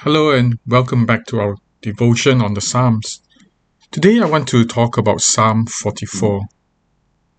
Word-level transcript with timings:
Hello 0.00 0.30
and 0.30 0.58
welcome 0.66 1.06
back 1.06 1.24
to 1.24 1.40
our 1.40 1.56
devotion 1.80 2.42
on 2.42 2.52
the 2.52 2.60
Psalms. 2.60 3.22
Today 3.90 4.20
I 4.20 4.26
want 4.26 4.46
to 4.48 4.66
talk 4.66 4.98
about 4.98 5.22
Psalm 5.22 5.64
44. 5.64 6.42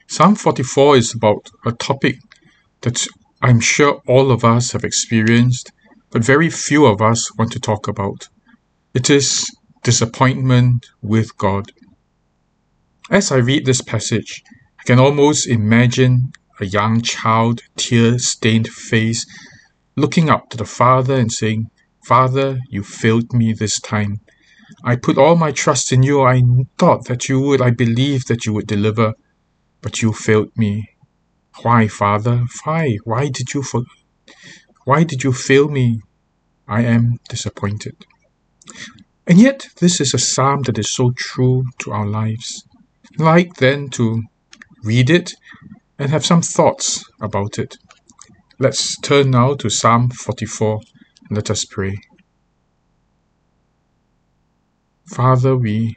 Psalm 0.08 0.34
44 0.34 0.98
is 0.98 1.14
about 1.14 1.52
a 1.68 1.72
topic 1.72 2.16
that 2.82 3.08
I'm 3.44 3.60
sure 3.60 4.02
all 4.08 4.32
of 4.32 4.44
us 4.44 4.72
have 4.72 4.84
experienced, 4.84 5.72
but 6.10 6.24
very 6.24 6.50
few 6.50 6.88
of 6.88 7.00
us 7.00 7.32
want 7.38 7.52
to 7.52 7.60
talk 7.60 7.88
about. 7.88 8.28
It 8.96 9.12
is 9.12 9.46
disappointment 9.84 10.88
with 11.04 11.38
God. 11.38 11.72
As 13.12 13.32
I 13.32 13.38
read 13.38 13.68
this 13.68 13.82
passage, 13.82 14.42
I 14.80 14.84
can 14.84 14.98
almost 14.98 15.48
imagine 15.48 16.32
a 16.60 16.66
young 16.66 17.02
child, 17.02 17.62
tear 17.76 18.18
stained 18.18 18.68
face, 18.68 19.28
looking 19.96 20.32
up 20.32 20.50
to 20.50 20.58
the 20.58 20.66
Father 20.66 21.16
and 21.16 21.32
saying, 21.32 21.70
Father, 22.08 22.60
you 22.70 22.84
failed 22.84 23.34
me 23.34 23.52
this 23.52 23.82
time. 23.82 24.22
I 24.82 24.96
put 24.96 25.18
all 25.18 25.36
my 25.36 25.52
trust 25.52 25.92
in 25.92 26.04
you. 26.04 26.22
I 26.22 26.42
thought 26.78 27.04
that 27.10 27.28
you 27.28 27.42
would, 27.42 27.62
I 27.62 27.72
believed 27.72 28.30
that 28.30 28.46
you 28.46 28.54
would 28.54 28.66
deliver, 28.66 29.12
but 29.82 30.02
you 30.02 30.14
failed 30.14 30.52
me. 30.56 30.88
Why, 31.64 31.90
Father? 31.90 32.46
Why? 32.64 32.96
Why 33.04 33.28
did 33.28 33.54
you 33.54 33.62
for, 33.62 33.84
why 34.86 35.04
did 35.04 35.26
you 35.26 35.34
fail 35.34 35.68
me? 35.68 36.00
I 36.66 36.84
am 36.84 37.18
disappointed. 37.28 37.98
And 39.28 39.38
yet, 39.38 39.68
this 39.82 40.00
is 40.00 40.14
a 40.14 40.18
psalm 40.18 40.62
that 40.62 40.80
is 40.80 40.90
so 40.90 41.12
true 41.12 41.66
to 41.80 41.92
our 41.92 42.08
lives. 42.08 42.64
Like 43.18 43.56
then 43.56 43.90
to 43.90 44.24
read 44.82 45.10
it 45.10 45.34
and 46.00 46.10
have 46.10 46.26
some 46.26 46.42
thoughts 46.42 47.04
about 47.20 47.60
it. 47.60 47.76
Let's 48.60 48.98
turn 49.02 49.32
now 49.32 49.56
to 49.56 49.70
Psalm 49.70 50.10
44 50.10 50.80
let 51.30 51.50
us 51.50 51.66
pray. 51.66 51.98
Father, 55.06 55.56
we 55.56 55.96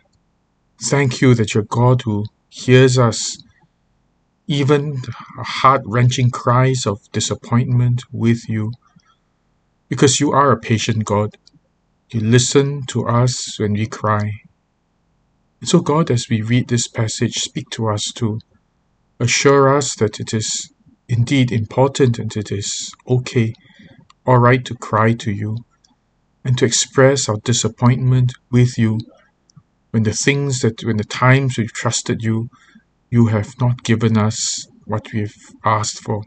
thank 0.83 1.21
you 1.21 1.35
that 1.35 1.55
you're 1.55 1.65
God 1.65 2.03
who 2.03 2.25
hears 2.49 2.99
us, 2.99 3.43
even 4.47 5.01
heart 5.39 5.83
wrenching 5.85 6.31
cries 6.31 6.87
of 6.87 7.01
disappointment 7.13 8.03
with 8.13 8.49
you, 8.49 8.73
because 9.89 10.21
you 10.21 10.33
are 10.33 10.53
a 10.53 10.59
patient 10.59 11.05
God. 11.05 11.37
You 12.11 12.21
listen 12.21 12.83
to 12.87 13.07
us 13.07 13.59
when 13.59 13.75
we 13.75 13.87
cry. 13.87 14.33
So, 15.63 15.81
God, 15.81 16.11
as 16.11 16.29
we 16.29 16.43
read 16.43 16.69
this 16.69 16.89
passage, 16.89 17.35
speak 17.35 17.69
to 17.71 17.89
us 17.89 18.13
to 18.15 18.41
assure 19.21 19.77
us 19.77 19.95
that 19.97 20.19
it 20.19 20.33
is 20.33 20.73
indeed 21.09 21.53
important 21.53 22.19
and 22.19 22.35
it 22.37 22.51
is 22.51 22.93
okay 23.07 23.53
all 24.31 24.39
right 24.39 24.65
to 24.65 24.77
cry 24.77 25.13
to 25.13 25.33
you 25.33 25.57
and 26.45 26.57
to 26.57 26.65
express 26.65 27.29
our 27.29 27.39
disappointment 27.39 28.33
with 28.53 28.79
you 28.79 28.97
when 29.91 30.05
the 30.05 30.13
things 30.13 30.61
that, 30.61 30.85
when 30.85 30.99
the 30.99 31.11
times 31.25 31.59
we've 31.59 31.73
trusted 31.73 32.23
you, 32.23 32.49
you 33.11 33.27
have 33.27 33.53
not 33.61 33.83
given 33.83 34.17
us 34.17 34.69
what 34.85 35.13
we've 35.13 35.35
asked 35.65 35.99
for. 36.05 36.23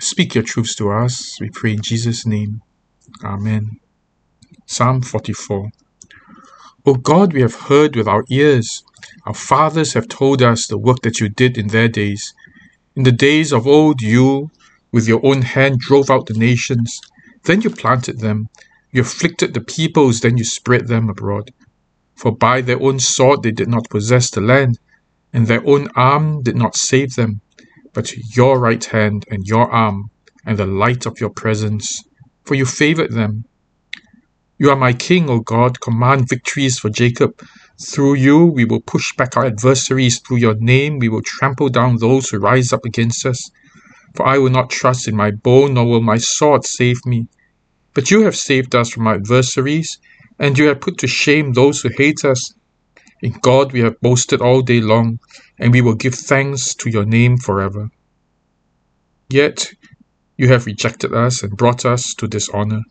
Speak 0.00 0.34
your 0.34 0.42
truths 0.42 0.74
to 0.76 0.90
us, 0.90 1.38
we 1.38 1.50
pray 1.50 1.72
in 1.74 1.82
Jesus' 1.82 2.24
name. 2.24 2.62
Amen. 3.22 3.72
Psalm 4.64 5.02
44 5.02 5.68
O 6.86 6.94
God, 6.94 7.34
we 7.34 7.42
have 7.42 7.66
heard 7.68 7.94
with 7.94 8.08
our 8.08 8.24
ears. 8.30 8.82
Our 9.26 9.34
fathers 9.34 9.92
have 9.92 10.08
told 10.08 10.40
us 10.40 10.66
the 10.66 10.78
work 10.78 11.02
that 11.02 11.20
you 11.20 11.28
did 11.28 11.58
in 11.58 11.66
their 11.68 11.88
days. 11.88 12.32
In 12.96 13.02
the 13.02 13.12
days 13.12 13.52
of 13.52 13.66
old, 13.66 14.00
you, 14.00 14.50
with 14.92 15.08
your 15.08 15.20
own 15.24 15.42
hand 15.42 15.80
drove 15.80 16.10
out 16.10 16.26
the 16.26 16.34
nations. 16.34 17.00
Then 17.44 17.62
you 17.62 17.70
planted 17.70 18.20
them. 18.20 18.48
You 18.92 19.02
afflicted 19.02 19.54
the 19.54 19.62
peoples, 19.62 20.20
then 20.20 20.36
you 20.36 20.44
spread 20.44 20.86
them 20.86 21.08
abroad. 21.08 21.50
For 22.14 22.36
by 22.36 22.60
their 22.60 22.80
own 22.80 23.00
sword 23.00 23.42
they 23.42 23.50
did 23.50 23.68
not 23.68 23.88
possess 23.90 24.30
the 24.30 24.42
land, 24.42 24.78
and 25.32 25.46
their 25.46 25.66
own 25.66 25.88
arm 25.96 26.42
did 26.42 26.56
not 26.56 26.76
save 26.76 27.14
them, 27.14 27.40
but 27.94 28.12
your 28.36 28.60
right 28.60 28.84
hand 28.84 29.24
and 29.30 29.46
your 29.46 29.70
arm, 29.72 30.10
and 30.44 30.58
the 30.58 30.66
light 30.66 31.06
of 31.06 31.20
your 31.20 31.30
presence, 31.30 32.02
for 32.44 32.54
you 32.54 32.66
favored 32.66 33.12
them. 33.12 33.44
You 34.58 34.70
are 34.70 34.76
my 34.76 34.92
king, 34.92 35.28
O 35.30 35.40
God, 35.40 35.80
command 35.80 36.28
victories 36.28 36.78
for 36.78 36.90
Jacob. 36.90 37.42
Through 37.84 38.14
you 38.14 38.44
we 38.44 38.64
will 38.64 38.82
push 38.82 39.16
back 39.16 39.36
our 39.36 39.46
adversaries, 39.46 40.20
through 40.20 40.36
your 40.36 40.54
name 40.54 40.98
we 40.98 41.08
will 41.08 41.22
trample 41.22 41.70
down 41.70 41.96
those 41.96 42.28
who 42.28 42.38
rise 42.38 42.72
up 42.72 42.84
against 42.84 43.26
us. 43.26 43.50
For 44.14 44.26
I 44.26 44.38
will 44.38 44.50
not 44.50 44.70
trust 44.70 45.08
in 45.08 45.16
my 45.16 45.30
bow, 45.30 45.68
nor 45.68 45.86
will 45.86 46.02
my 46.02 46.18
sword 46.18 46.64
save 46.64 47.04
me. 47.06 47.28
But 47.94 48.10
you 48.10 48.22
have 48.22 48.36
saved 48.36 48.74
us 48.74 48.90
from 48.90 49.06
our 49.06 49.14
adversaries, 49.14 49.98
and 50.38 50.58
you 50.58 50.66
have 50.66 50.80
put 50.80 50.98
to 50.98 51.06
shame 51.06 51.52
those 51.52 51.80
who 51.80 51.90
hate 51.96 52.24
us. 52.24 52.54
In 53.22 53.32
God 53.40 53.72
we 53.72 53.80
have 53.80 54.00
boasted 54.00 54.40
all 54.40 54.62
day 54.62 54.80
long, 54.80 55.20
and 55.58 55.72
we 55.72 55.80
will 55.80 55.94
give 55.94 56.14
thanks 56.14 56.74
to 56.76 56.90
your 56.90 57.04
name 57.04 57.36
forever. 57.36 57.90
Yet 59.30 59.72
you 60.36 60.48
have 60.48 60.66
rejected 60.66 61.14
us 61.14 61.42
and 61.42 61.56
brought 61.56 61.84
us 61.84 62.14
to 62.14 62.26
dishonor. 62.26 62.82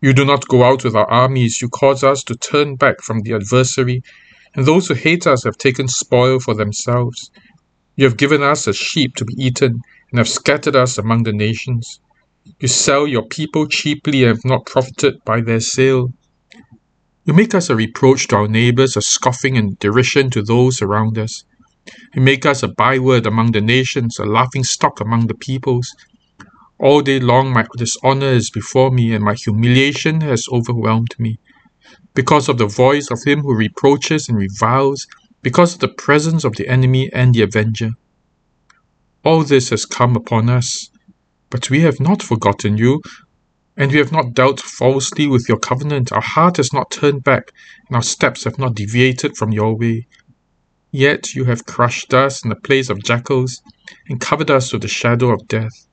You 0.00 0.12
do 0.12 0.24
not 0.24 0.48
go 0.48 0.64
out 0.64 0.84
with 0.84 0.94
our 0.94 1.10
armies, 1.10 1.62
you 1.62 1.68
cause 1.68 2.04
us 2.04 2.22
to 2.24 2.34
turn 2.34 2.76
back 2.76 3.00
from 3.00 3.20
the 3.20 3.34
adversary, 3.34 4.02
and 4.54 4.66
those 4.66 4.88
who 4.88 4.94
hate 4.94 5.26
us 5.26 5.44
have 5.44 5.56
taken 5.56 5.88
spoil 5.88 6.38
for 6.40 6.54
themselves. 6.54 7.30
You 7.96 8.04
have 8.04 8.16
given 8.16 8.42
us 8.42 8.68
as 8.68 8.76
sheep 8.76 9.14
to 9.16 9.24
be 9.24 9.34
eaten, 9.38 9.80
and 10.12 10.18
have 10.18 10.28
scattered 10.28 10.76
us 10.76 10.98
among 10.98 11.22
the 11.22 11.32
nations. 11.32 12.00
You 12.60 12.68
sell 12.68 13.06
your 13.06 13.26
people 13.26 13.66
cheaply 13.66 14.24
and 14.24 14.36
have 14.36 14.44
not 14.44 14.66
profited 14.66 15.24
by 15.24 15.40
their 15.40 15.60
sale. 15.60 16.12
You 17.24 17.32
make 17.32 17.54
us 17.54 17.70
a 17.70 17.76
reproach 17.76 18.28
to 18.28 18.36
our 18.36 18.48
neighbors, 18.48 18.96
a 18.96 19.00
scoffing 19.00 19.56
and 19.56 19.78
derision 19.78 20.28
to 20.30 20.42
those 20.42 20.82
around 20.82 21.16
us. 21.18 21.44
You 22.14 22.20
make 22.20 22.44
us 22.44 22.62
a 22.62 22.68
byword 22.68 23.26
among 23.26 23.52
the 23.52 23.62
nations, 23.62 24.18
a 24.18 24.24
laughing 24.26 24.64
stock 24.64 25.00
among 25.00 25.28
the 25.28 25.34
peoples. 25.34 25.88
All 26.78 27.00
day 27.00 27.18
long 27.18 27.50
my 27.52 27.64
dishonor 27.78 28.26
is 28.26 28.50
before 28.50 28.90
me, 28.90 29.14
and 29.14 29.24
my 29.24 29.34
humiliation 29.34 30.20
has 30.20 30.46
overwhelmed 30.52 31.14
me. 31.18 31.38
Because 32.14 32.50
of 32.50 32.58
the 32.58 32.66
voice 32.66 33.10
of 33.10 33.22
him 33.24 33.40
who 33.40 33.54
reproaches 33.54 34.28
and 34.28 34.36
reviles, 34.36 35.06
because 35.42 35.74
of 35.74 35.80
the 35.80 35.88
presence 35.88 36.44
of 36.44 36.56
the 36.56 36.68
enemy 36.68 37.08
and 37.14 37.34
the 37.34 37.42
avenger. 37.42 37.90
All 39.24 39.44
this 39.44 39.70
has 39.70 39.86
come 39.86 40.16
upon 40.16 40.48
us, 40.48 40.90
but 41.48 41.70
we 41.70 41.80
have 41.82 42.00
not 42.00 42.22
forgotten 42.22 42.76
you, 42.76 43.00
and 43.76 43.92
we 43.92 43.98
have 43.98 44.10
not 44.10 44.34
dealt 44.34 44.60
falsely 44.60 45.28
with 45.28 45.48
your 45.48 45.58
covenant. 45.58 46.10
Our 46.12 46.20
heart 46.20 46.56
has 46.56 46.72
not 46.72 46.90
turned 46.90 47.22
back, 47.22 47.52
and 47.86 47.96
our 47.96 48.02
steps 48.02 48.44
have 48.44 48.58
not 48.58 48.74
deviated 48.74 49.36
from 49.36 49.52
your 49.52 49.76
way. 49.76 50.06
Yet 50.90 51.34
you 51.34 51.44
have 51.44 51.66
crushed 51.66 52.12
us 52.12 52.42
in 52.42 52.50
the 52.50 52.56
place 52.56 52.90
of 52.90 53.02
jackals, 53.04 53.62
and 54.08 54.20
covered 54.20 54.50
us 54.50 54.72
with 54.72 54.82
the 54.82 54.88
shadow 54.88 55.32
of 55.32 55.46
death. 55.46 55.86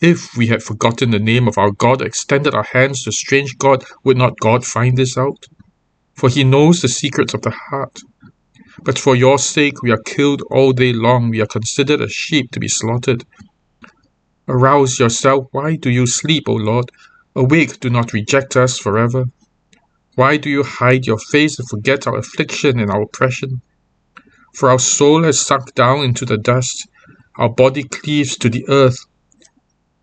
If 0.00 0.36
we 0.36 0.48
had 0.48 0.62
forgotten 0.62 1.10
the 1.10 1.18
name 1.18 1.48
of 1.48 1.56
our 1.56 1.70
God, 1.70 2.02
extended 2.02 2.54
our 2.54 2.68
hands 2.74 3.02
to 3.04 3.10
a 3.10 3.12
strange 3.12 3.56
God, 3.56 3.84
would 4.04 4.18
not 4.18 4.38
God 4.38 4.66
find 4.66 4.98
this 4.98 5.16
out? 5.16 5.46
For 6.14 6.28
he 6.28 6.44
knows 6.44 6.82
the 6.82 6.88
secrets 6.88 7.32
of 7.32 7.40
the 7.40 7.50
heart. 7.70 7.98
But 8.82 8.98
for 8.98 9.16
your 9.16 9.38
sake 9.38 9.82
we 9.82 9.90
are 9.90 10.02
killed 10.04 10.42
all 10.50 10.72
day 10.72 10.92
long, 10.92 11.30
we 11.30 11.40
are 11.40 11.46
considered 11.46 12.00
as 12.00 12.12
sheep 12.12 12.50
to 12.52 12.60
be 12.60 12.68
slaughtered. 12.68 13.24
Arouse 14.48 14.98
yourself, 14.98 15.46
why 15.52 15.76
do 15.76 15.90
you 15.90 16.06
sleep, 16.06 16.44
O 16.48 16.54
Lord? 16.54 16.90
Awake, 17.34 17.80
do 17.80 17.90
not 17.90 18.12
reject 18.12 18.56
us 18.56 18.78
forever. 18.78 19.24
Why 20.14 20.36
do 20.36 20.48
you 20.48 20.62
hide 20.62 21.06
your 21.06 21.18
face 21.18 21.58
and 21.58 21.68
forget 21.68 22.06
our 22.06 22.16
affliction 22.16 22.78
and 22.78 22.90
our 22.90 23.02
oppression? 23.02 23.60
For 24.54 24.70
our 24.70 24.78
soul 24.78 25.24
has 25.24 25.40
sunk 25.40 25.74
down 25.74 26.04
into 26.04 26.24
the 26.24 26.38
dust, 26.38 26.88
our 27.38 27.50
body 27.50 27.82
cleaves 27.82 28.36
to 28.38 28.48
the 28.48 28.64
earth. 28.68 28.98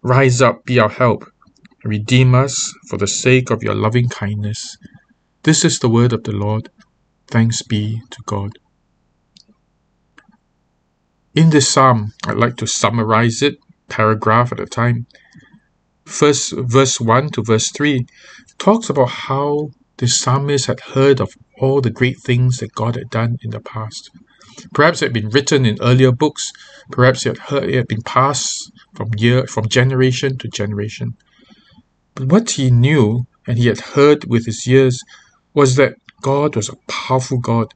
Rise 0.03 0.41
up, 0.41 0.65
be 0.65 0.79
our 0.79 0.89
help, 0.89 1.25
and 1.83 1.89
redeem 1.91 2.35
us 2.35 2.73
for 2.89 2.97
the 2.97 3.07
sake 3.07 3.49
of 3.49 3.63
your 3.63 3.73
loving 3.73 4.09
kindness. 4.09 4.77
This 5.43 5.65
is 5.65 5.79
the 5.79 5.89
word 5.89 6.13
of 6.13 6.23
the 6.23 6.33
Lord. 6.33 6.69
Thanks 7.27 7.63
be 7.63 7.99
to 8.11 8.17
God. 8.25 8.51
In 11.35 11.49
this 11.49 11.67
psalm, 11.67 12.13
I'd 12.27 12.37
like 12.37 12.57
to 12.57 12.67
summarize 12.67 13.41
it 13.41 13.57
paragraph 13.89 14.51
at 14.51 14.59
a 14.59 14.67
time. 14.67 15.07
First, 16.05 16.53
verse 16.55 17.01
1 17.01 17.29
to 17.31 17.41
verse 17.41 17.71
3 17.71 18.05
talks 18.59 18.87
about 18.87 19.09
how 19.09 19.71
the 19.97 20.07
psalmist 20.07 20.67
had 20.67 20.79
heard 20.79 21.19
of 21.19 21.33
all 21.59 21.81
the 21.81 21.89
great 21.89 22.19
things 22.19 22.57
that 22.57 22.75
God 22.75 22.95
had 22.95 23.09
done 23.09 23.37
in 23.41 23.49
the 23.49 23.59
past. 23.59 24.11
Perhaps 24.75 25.01
it 25.01 25.05
had 25.05 25.13
been 25.13 25.29
written 25.29 25.65
in 25.65 25.81
earlier 25.81 26.11
books, 26.11 26.51
perhaps 26.91 27.25
it 27.25 27.29
had, 27.29 27.49
heard, 27.49 27.69
it 27.69 27.75
had 27.77 27.87
been 27.87 28.03
passed 28.03 28.71
from 28.93 29.09
year 29.17 29.47
from 29.47 29.67
generation 29.67 30.37
to 30.37 30.47
generation. 30.47 31.17
But 32.13 32.27
what 32.27 32.51
he 32.51 32.69
knew 32.69 33.25
and 33.47 33.57
he 33.57 33.67
had 33.67 33.79
heard 33.79 34.25
with 34.25 34.45
his 34.45 34.67
ears 34.67 35.03
was 35.55 35.77
that 35.77 35.95
God 36.21 36.55
was 36.55 36.69
a 36.69 36.77
powerful 36.87 37.39
God 37.39 37.73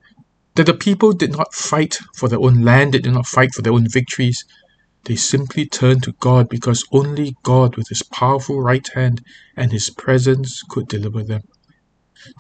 that 0.58 0.66
the 0.66 0.74
people 0.74 1.14
did 1.14 1.32
not 1.32 1.54
fight 1.54 2.00
for 2.16 2.28
their 2.28 2.40
own 2.40 2.64
land, 2.64 2.94
they 2.94 3.00
did 3.00 3.14
not 3.14 3.28
fight 3.28 3.54
for 3.54 3.62
their 3.62 3.74
own 3.74 3.88
victories, 3.90 4.44
They 5.06 5.16
simply 5.16 5.66
turned 5.66 6.04
to 6.04 6.14
God 6.20 6.50
because 6.50 6.84
only 6.92 7.36
God, 7.44 7.78
with 7.78 7.88
His 7.90 8.04
powerful 8.04 8.62
right 8.62 8.86
hand 8.94 9.22
and 9.56 9.72
His 9.72 9.90
presence, 9.90 10.62
could 10.70 10.88
deliver 10.88 11.24
them. 11.24 11.44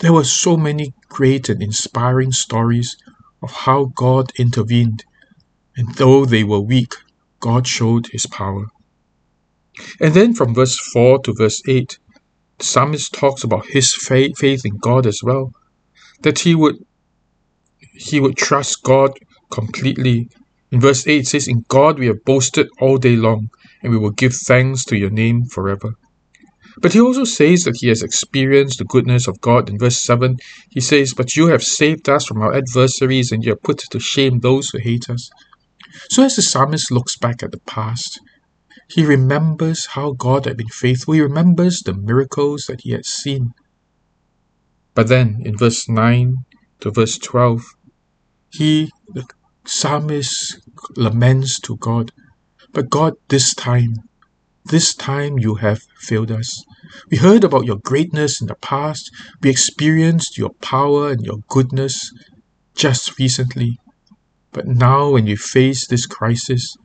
There 0.02 0.14
were 0.14 0.26
so 0.26 0.58
many 0.58 0.94
great 1.10 1.48
and 1.48 1.62
inspiring 1.62 2.32
stories 2.34 2.98
of 3.42 3.52
how 3.52 3.92
God 3.96 4.32
intervened, 4.38 5.04
and 5.78 5.96
though 5.96 6.26
they 6.26 6.44
were 6.44 6.60
weak, 6.60 6.94
God 7.40 7.68
showed 7.68 8.08
His 8.12 8.26
power. 8.26 8.66
And 10.02 10.14
then 10.14 10.34
from 10.34 10.56
verse 10.56 10.78
4 10.92 11.20
to 11.20 11.34
verse 11.38 11.62
8, 11.68 12.00
the 12.58 12.66
psalmist 12.66 13.14
talks 13.14 13.44
about 13.44 13.68
his 13.68 13.94
faith, 13.94 14.38
faith 14.40 14.66
in 14.66 14.78
God 14.78 15.06
as 15.06 15.22
well, 15.24 15.52
that 16.24 16.40
he 16.40 16.56
would 16.56 16.78
he 17.98 18.20
would 18.20 18.38
trust 18.38 18.84
God 18.84 19.12
completely. 19.52 20.30
In 20.72 20.80
verse 20.80 21.08
8 21.08 21.22
it 21.22 21.28
says, 21.28 21.48
In 21.48 21.64
God 21.68 22.00
we 22.00 22.08
have 22.08 22.24
boasted 22.26 22.68
all 22.80 22.98
day 22.98 23.16
long, 23.16 23.50
and 23.82 23.92
we 23.92 23.98
will 23.98 24.12
give 24.12 24.34
thanks 24.34 24.84
to 24.86 24.98
your 24.98 25.10
name 25.10 25.46
forever. 25.46 25.94
But 26.80 26.94
he 26.94 27.02
also 27.02 27.24
says 27.24 27.64
that 27.64 27.78
he 27.80 27.88
has 27.88 28.04
experienced 28.04 28.78
the 28.78 28.86
goodness 28.86 29.28
of 29.28 29.42
God. 29.42 29.70
In 29.70 29.80
verse 29.80 30.04
7, 30.04 30.38
he 30.70 30.80
says, 30.80 31.14
But 31.16 31.36
you 31.36 31.48
have 31.48 31.64
saved 31.64 32.08
us 32.08 32.26
from 32.26 32.42
our 32.42 32.54
adversaries, 32.54 33.32
and 33.32 33.44
you 33.44 33.52
have 33.52 33.64
put 33.64 33.80
to 33.80 34.00
shame 34.00 34.40
those 34.40 34.70
who 34.70 34.78
hate 34.78 35.10
us. 35.10 35.30
So 36.10 36.24
as 36.24 36.36
the 36.36 36.44
psalmist 36.44 36.92
looks 36.92 37.18
back 37.18 37.42
at 37.42 37.52
the 37.52 37.60
past, 37.60 38.20
he 38.90 39.06
remembers 39.06 39.88
how 39.88 40.12
God 40.12 40.46
had 40.46 40.58
been 40.58 40.68
faithful. 40.68 41.16
He 41.16 41.22
remembers 41.22 41.82
the 41.82 41.94
miracles 41.94 42.66
that 42.68 42.82
he 42.82 42.92
had 42.92 43.06
seen. 43.06 43.54
But 44.94 45.08
then 45.08 45.42
in 45.44 45.58
verse 45.58 45.90
9 45.90 46.36
to 46.82 46.92
verse 46.92 47.18
12, 47.18 47.64
he, 48.58 48.92
the 49.14 49.26
psalmist, 49.66 50.60
laments 50.96 51.60
to 51.62 51.78
God. 51.78 52.12
But 52.74 52.90
God, 52.90 53.14
this 53.30 53.54
time, 53.54 53.94
this 54.66 54.94
time 54.96 55.40
you 55.40 55.56
have 55.56 55.82
failed 56.00 56.32
us. 56.32 56.64
We 57.10 57.18
heard 57.18 57.44
about 57.44 57.66
your 57.66 57.78
greatness 57.78 58.42
in 58.42 58.48
the 58.48 58.56
past. 58.56 59.10
We 59.42 59.50
experienced 59.50 60.38
your 60.38 60.52
power 60.62 61.10
and 61.12 61.22
your 61.22 61.38
goodness 61.48 62.12
just 62.76 63.18
recently. 63.20 63.78
But 64.52 64.68
now, 64.68 65.12
when 65.12 65.28
you 65.28 65.38
face 65.38 65.88
this 65.88 66.06
crisis, 66.06 66.76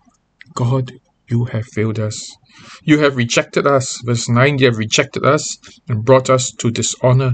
God, 0.54 0.92
you 1.28 1.46
have 1.46 1.66
failed 1.66 1.98
us. 1.98 2.36
You 2.82 2.98
have 2.98 3.16
rejected 3.16 3.66
us. 3.66 4.00
Verse 4.04 4.28
9 4.28 4.58
You 4.58 4.66
have 4.66 4.78
rejected 4.78 5.24
us 5.24 5.56
and 5.88 6.04
brought 6.04 6.28
us 6.28 6.52
to 6.58 6.70
dishonor. 6.70 7.32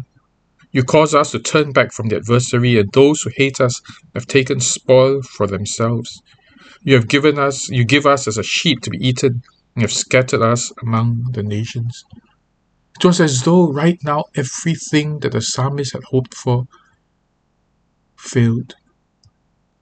You 0.71 0.85
cause 0.85 1.15
us 1.15 1.31
to 1.31 1.39
turn 1.39 1.73
back 1.73 1.93
from 1.93 2.09
the 2.09 2.17
adversary, 2.17 2.79
and 2.79 2.91
those 2.93 3.23
who 3.23 3.31
hate 3.35 3.61
us 3.61 3.81
have 4.15 4.27
taken 4.27 4.61
spoil 4.61 5.23
for 5.23 5.47
themselves. 5.47 6.21
You 6.83 6.95
have 6.95 7.09
given 7.09 7.39
us, 7.39 7.69
you 7.69 7.85
give 7.85 8.07
us 8.07 8.29
as 8.29 8.39
a 8.39 8.43
sheep 8.43 8.81
to 8.83 8.91
be 8.91 8.99
eaten, 8.99 9.43
and 9.75 9.83
have 9.83 9.93
scattered 9.93 10.43
us 10.43 10.73
among 10.83 11.31
the 11.33 11.43
nations. 11.43 12.05
It 12.99 13.05
was 13.05 13.21
as 13.21 13.43
though 13.43 13.71
right 13.73 13.99
now 14.05 14.25
everything 14.35 15.21
that 15.21 15.33
the 15.33 15.41
psalmist 15.41 15.93
had 15.93 16.03
hoped 16.05 16.35
for 16.35 16.67
failed. 18.17 18.75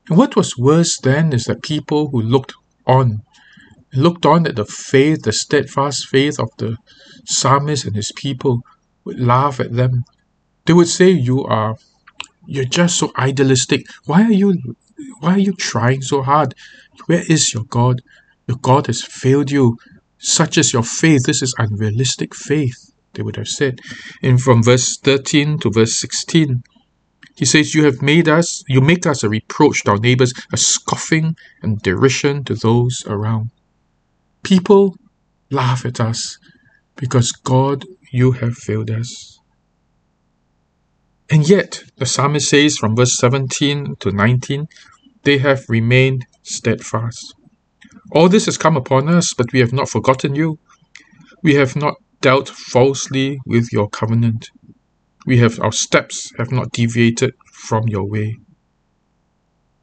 And 0.08 0.18
what 0.18 0.36
was 0.36 0.56
worse 0.56 0.98
then 0.98 1.32
is 1.32 1.44
that 1.44 1.62
people 1.62 2.10
who 2.10 2.20
looked 2.20 2.52
on, 2.86 3.22
looked 3.94 4.26
on 4.26 4.46
at 4.46 4.56
the 4.56 4.66
faith, 4.66 5.22
the 5.22 5.32
steadfast 5.32 6.06
faith 6.08 6.38
of 6.38 6.50
the 6.58 6.76
psalmist 7.24 7.86
and 7.86 7.96
his 7.96 8.12
people, 8.14 8.60
would 9.04 9.18
laugh 9.18 9.58
at 9.58 9.72
them. 9.72 10.04
They 10.66 10.72
would 10.72 10.88
say, 10.88 11.10
You 11.10 11.44
are 11.44 11.76
you're 12.46 12.64
just 12.64 12.98
so 12.98 13.12
idealistic. 13.18 13.86
Why 14.04 14.22
are 14.22 14.32
you 14.32 14.54
why 15.20 15.32
are 15.32 15.38
you 15.38 15.52
trying 15.52 16.02
so 16.02 16.22
hard? 16.22 16.54
Where 17.06 17.22
is 17.28 17.52
your 17.52 17.64
God? 17.64 18.02
Your 18.46 18.58
God 18.58 18.86
has 18.86 19.02
failed 19.02 19.50
you. 19.50 19.76
Such 20.18 20.56
is 20.56 20.72
your 20.72 20.82
faith. 20.82 21.24
This 21.24 21.42
is 21.42 21.54
unrealistic 21.58 22.34
faith, 22.34 22.92
they 23.14 23.22
would 23.22 23.36
have 23.36 23.48
said. 23.48 23.80
And 24.22 24.40
from 24.40 24.62
verse 24.62 24.96
13 24.98 25.58
to 25.58 25.70
verse 25.70 25.98
16, 25.98 26.62
he 27.36 27.44
says, 27.44 27.74
You 27.74 27.84
have 27.84 28.00
made 28.00 28.28
us, 28.28 28.64
you 28.68 28.80
make 28.80 29.06
us 29.06 29.22
a 29.22 29.28
reproach 29.28 29.84
to 29.84 29.92
our 29.92 29.98
neighbors, 29.98 30.32
a 30.52 30.56
scoffing 30.56 31.36
and 31.62 31.80
derision 31.82 32.44
to 32.44 32.54
those 32.54 33.04
around. 33.06 33.50
People 34.42 34.96
laugh 35.50 35.84
at 35.84 36.00
us 36.00 36.38
because 36.96 37.32
God, 37.32 37.84
you 38.10 38.32
have 38.32 38.56
failed 38.56 38.90
us. 38.90 39.35
And 41.30 41.48
yet, 41.48 41.82
the 41.96 42.06
psalmist 42.06 42.48
says 42.48 42.76
from 42.76 42.94
verse 42.94 43.16
17 43.18 43.96
to 44.00 44.12
19, 44.12 44.66
they 45.24 45.38
have 45.38 45.64
remained 45.68 46.24
steadfast. 46.42 47.34
All 48.12 48.28
this 48.28 48.46
has 48.46 48.56
come 48.56 48.76
upon 48.76 49.08
us, 49.08 49.34
but 49.34 49.52
we 49.52 49.58
have 49.60 49.72
not 49.72 49.88
forgotten 49.88 50.34
you. 50.36 50.58
We 51.42 51.54
have 51.54 51.74
not 51.74 51.94
dealt 52.20 52.48
falsely 52.48 53.40
with 53.44 53.72
your 53.72 53.88
covenant. 53.88 54.50
We 55.26 55.38
have 55.38 55.58
our 55.60 55.72
steps 55.72 56.32
have 56.38 56.52
not 56.52 56.70
deviated 56.70 57.34
from 57.52 57.88
your 57.88 58.04
way. 58.04 58.36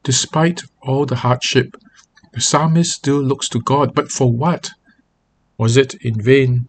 Despite 0.02 0.62
all 0.82 1.04
the 1.04 1.16
hardship, 1.16 1.76
the 2.32 2.40
psalmist 2.40 2.92
still 2.92 3.20
looks 3.20 3.48
to 3.50 3.60
God, 3.60 3.94
but 3.94 4.10
for 4.10 4.32
what? 4.32 4.70
Was 5.58 5.76
it 5.76 5.94
in 6.00 6.20
vain? 6.20 6.66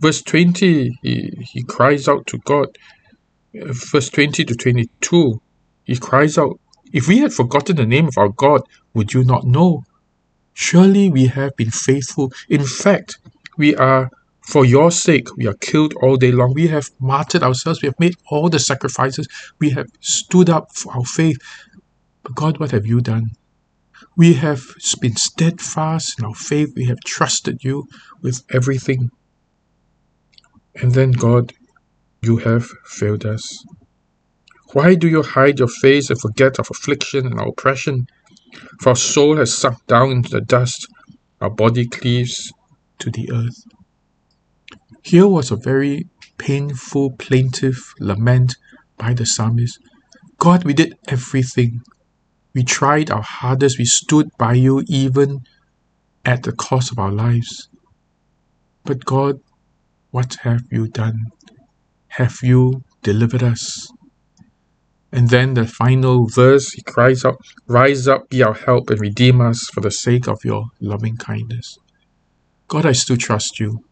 Verse 0.00 0.22
20, 0.22 0.98
he, 1.02 1.46
he 1.52 1.62
cries 1.64 2.08
out 2.08 2.26
to 2.28 2.38
God. 2.38 2.68
Verse 3.52 4.08
20 4.10 4.44
to 4.44 4.54
22, 4.54 5.40
he 5.84 5.96
cries 5.96 6.38
out, 6.38 6.60
If 6.92 7.08
we 7.08 7.18
had 7.18 7.32
forgotten 7.32 7.76
the 7.76 7.86
name 7.86 8.06
of 8.06 8.16
our 8.16 8.28
God, 8.28 8.62
would 8.94 9.12
you 9.12 9.24
not 9.24 9.44
know? 9.44 9.84
Surely 10.52 11.10
we 11.10 11.26
have 11.26 11.56
been 11.56 11.70
faithful. 11.70 12.32
In 12.48 12.64
fact, 12.64 13.18
we 13.56 13.74
are 13.74 14.10
for 14.50 14.64
your 14.64 14.90
sake, 14.90 15.28
we 15.36 15.46
are 15.46 15.54
killed 15.54 15.94
all 16.02 16.16
day 16.16 16.32
long. 16.32 16.54
We 16.54 16.68
have 16.68 16.90
martyred 16.98 17.42
ourselves. 17.42 17.82
We 17.82 17.86
have 17.86 18.00
made 18.00 18.16
all 18.30 18.48
the 18.48 18.58
sacrifices. 18.58 19.28
We 19.60 19.70
have 19.70 19.86
stood 20.00 20.50
up 20.50 20.72
for 20.74 20.92
our 20.92 21.04
faith. 21.04 21.38
But 22.24 22.34
God, 22.34 22.58
what 22.58 22.72
have 22.72 22.86
you 22.86 23.00
done? 23.00 23.30
We 24.16 24.34
have 24.34 24.62
been 25.00 25.16
steadfast 25.16 26.18
in 26.18 26.24
our 26.24 26.34
faith. 26.34 26.72
We 26.74 26.86
have 26.86 27.00
trusted 27.00 27.62
you 27.62 27.86
with 28.22 28.42
everything. 28.50 29.10
And 30.74 30.94
then, 30.94 31.12
God, 31.12 31.52
you 32.22 32.38
have 32.38 32.66
failed 32.84 33.24
us. 33.24 33.64
Why 34.72 34.94
do 34.94 35.08
you 35.08 35.22
hide 35.22 35.58
your 35.58 35.68
face 35.68 36.10
and 36.10 36.20
forget 36.20 36.58
of 36.58 36.68
affliction 36.70 37.26
and 37.26 37.40
our 37.40 37.48
oppression? 37.48 38.06
For 38.80 38.90
our 38.90 38.96
soul 38.96 39.36
has 39.36 39.56
sunk 39.56 39.84
down 39.86 40.10
into 40.12 40.30
the 40.30 40.40
dust, 40.40 40.86
our 41.40 41.50
body 41.50 41.86
cleaves 41.86 42.52
to 42.98 43.10
the 43.10 43.30
earth. 43.32 43.64
Here 45.02 45.26
was 45.26 45.50
a 45.50 45.56
very 45.56 46.06
painful, 46.38 47.12
plaintive 47.12 47.78
lament 47.98 48.56
by 48.98 49.14
the 49.14 49.26
psalmist. 49.26 49.78
God, 50.38 50.64
we 50.64 50.74
did 50.74 50.94
everything. 51.08 51.80
We 52.54 52.64
tried 52.64 53.10
our 53.10 53.22
hardest. 53.22 53.78
We 53.78 53.84
stood 53.84 54.28
by 54.38 54.54
you 54.54 54.82
even 54.88 55.40
at 56.24 56.42
the 56.42 56.52
cost 56.52 56.92
of 56.92 56.98
our 56.98 57.12
lives. 57.12 57.68
But 58.84 59.04
God, 59.04 59.40
what 60.10 60.36
have 60.42 60.62
you 60.70 60.88
done? 60.88 61.26
Have 62.10 62.38
you 62.42 62.82
delivered 63.02 63.42
us? 63.42 63.90
And 65.12 65.28
then 65.28 65.54
the 65.54 65.66
final 65.66 66.26
verse, 66.26 66.72
he 66.72 66.82
cries 66.82 67.24
out, 67.24 67.38
Rise 67.66 68.06
up, 68.08 68.28
be 68.28 68.42
our 68.42 68.54
help, 68.54 68.90
and 68.90 69.00
redeem 69.00 69.40
us 69.40 69.68
for 69.72 69.80
the 69.80 69.90
sake 69.90 70.28
of 70.28 70.44
your 70.44 70.66
loving 70.80 71.16
kindness. 71.16 71.78
God, 72.68 72.86
I 72.86 72.92
still 72.92 73.16
trust 73.16 73.58
you. 73.58 73.84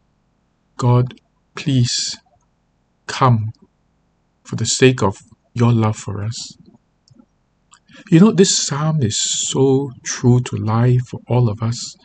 God, 0.76 1.14
please 1.54 2.16
come 3.06 3.52
for 4.44 4.56
the 4.56 4.66
sake 4.66 5.02
of 5.02 5.18
your 5.54 5.72
love 5.72 5.96
for 5.96 6.22
us. 6.22 6.56
You 8.10 8.20
know, 8.20 8.32
this 8.32 8.56
psalm 8.56 9.02
is 9.02 9.18
so 9.48 9.90
true 10.04 10.40
to 10.40 10.56
life 10.56 11.06
for 11.08 11.20
all 11.28 11.48
of 11.48 11.62
us. 11.62 11.96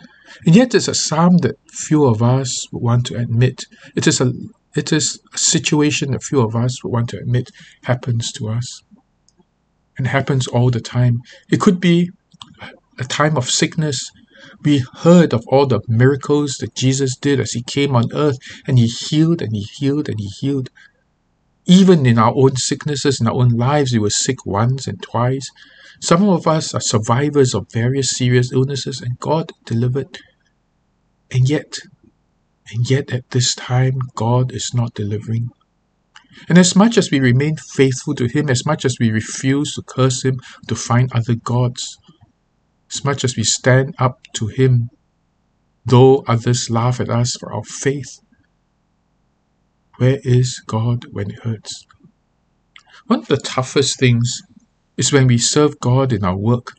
And 0.46 0.56
yet 0.56 0.74
it's 0.74 0.88
a 0.88 0.96
psalm 0.96 1.38
that 1.38 1.56
few 1.72 2.06
of 2.06 2.24
us 2.24 2.66
want 2.72 3.06
to 3.08 3.18
admit. 3.18 3.66
It 3.96 4.08
is 4.08 4.20
a 4.20 4.34
it 4.76 4.92
is 4.92 5.20
a 5.34 5.38
situation 5.38 6.12
that 6.12 6.24
few 6.24 6.42
of 6.42 6.56
us 6.56 6.84
would 6.84 6.92
want 6.92 7.10
to 7.10 7.18
admit 7.18 7.50
happens 7.84 8.32
to 8.34 8.50
us. 8.50 8.82
And 9.98 10.08
happens 10.08 10.48
all 10.48 10.72
the 10.72 10.82
time. 10.82 11.20
It 11.52 11.60
could 11.60 11.80
be 11.80 12.10
a 13.00 13.04
time 13.04 13.38
of 13.38 13.50
sickness, 13.50 14.10
we 14.64 14.84
heard 15.02 15.34
of 15.34 15.44
all 15.48 15.66
the 15.66 15.82
miracles 15.88 16.58
that 16.60 16.76
Jesus 16.76 17.16
did 17.16 17.40
as 17.40 17.52
he 17.52 17.64
came 17.64 17.96
on 17.96 18.14
earth 18.14 18.38
and 18.68 18.78
he 18.78 18.88
healed 18.88 19.42
and 19.42 19.56
he 19.56 19.64
healed 19.64 20.10
and 20.10 20.20
he 20.20 20.28
healed. 20.28 20.70
Even 21.66 22.06
in 22.06 22.20
our 22.20 22.34
own 22.36 22.56
sicknesses, 22.58 23.22
in 23.22 23.28
our 23.28 23.34
own 23.34 23.50
lives, 23.50 23.94
we 23.94 24.00
were 24.00 24.10
sick 24.10 24.46
once 24.46 24.88
and 24.88 25.02
twice. 25.02 25.50
Some 26.02 26.28
of 26.28 26.48
us 26.48 26.74
are 26.74 26.82
survivors 26.82 27.54
of 27.54 27.72
various 27.72 28.18
serious 28.18 28.52
illnesses, 28.52 29.02
and 29.02 29.18
God 29.20 29.52
delivered. 29.66 30.18
And 31.32 31.48
yet, 31.48 31.78
and 32.72 32.90
yet 32.90 33.12
at 33.12 33.30
this 33.32 33.56
time, 33.56 33.94
God 34.16 34.52
is 34.52 34.74
not 34.74 34.94
delivering. 34.94 35.50
And 36.50 36.58
as 36.58 36.76
much 36.76 36.98
as 36.98 37.12
we 37.12 37.20
remain 37.20 37.58
faithful 37.58 38.16
to 38.16 38.28
Him, 38.28 38.50
as 38.50 38.66
much 38.66 38.86
as 38.86 38.98
we 39.00 39.12
refuse 39.12 39.74
to 39.76 39.82
curse 39.84 40.24
Him, 40.24 40.40
to 40.68 40.76
find 40.76 41.12
other 41.14 41.36
gods, 41.36 41.98
as 42.92 43.04
much 43.04 43.24
as 43.24 43.36
we 43.36 43.44
stand 43.44 43.96
up 44.00 44.20
to 44.36 44.48
Him 44.48 44.90
though 45.86 46.24
others 46.28 46.70
laugh 46.70 47.00
at 47.00 47.10
us 47.10 47.36
for 47.40 47.54
our 47.54 47.64
faith. 47.64 48.20
Where 49.98 50.20
is 50.24 50.62
God 50.66 51.06
when 51.12 51.32
it 51.32 51.40
hurts? 51.44 51.86
One 53.08 53.20
of 53.20 53.28
the 53.28 53.38
toughest 53.38 54.00
things 54.00 54.42
is 54.98 55.12
when 55.12 55.28
we 55.28 55.38
serve 55.38 55.80
God 55.80 56.14
in 56.14 56.24
our 56.24 56.38
work, 56.38 56.74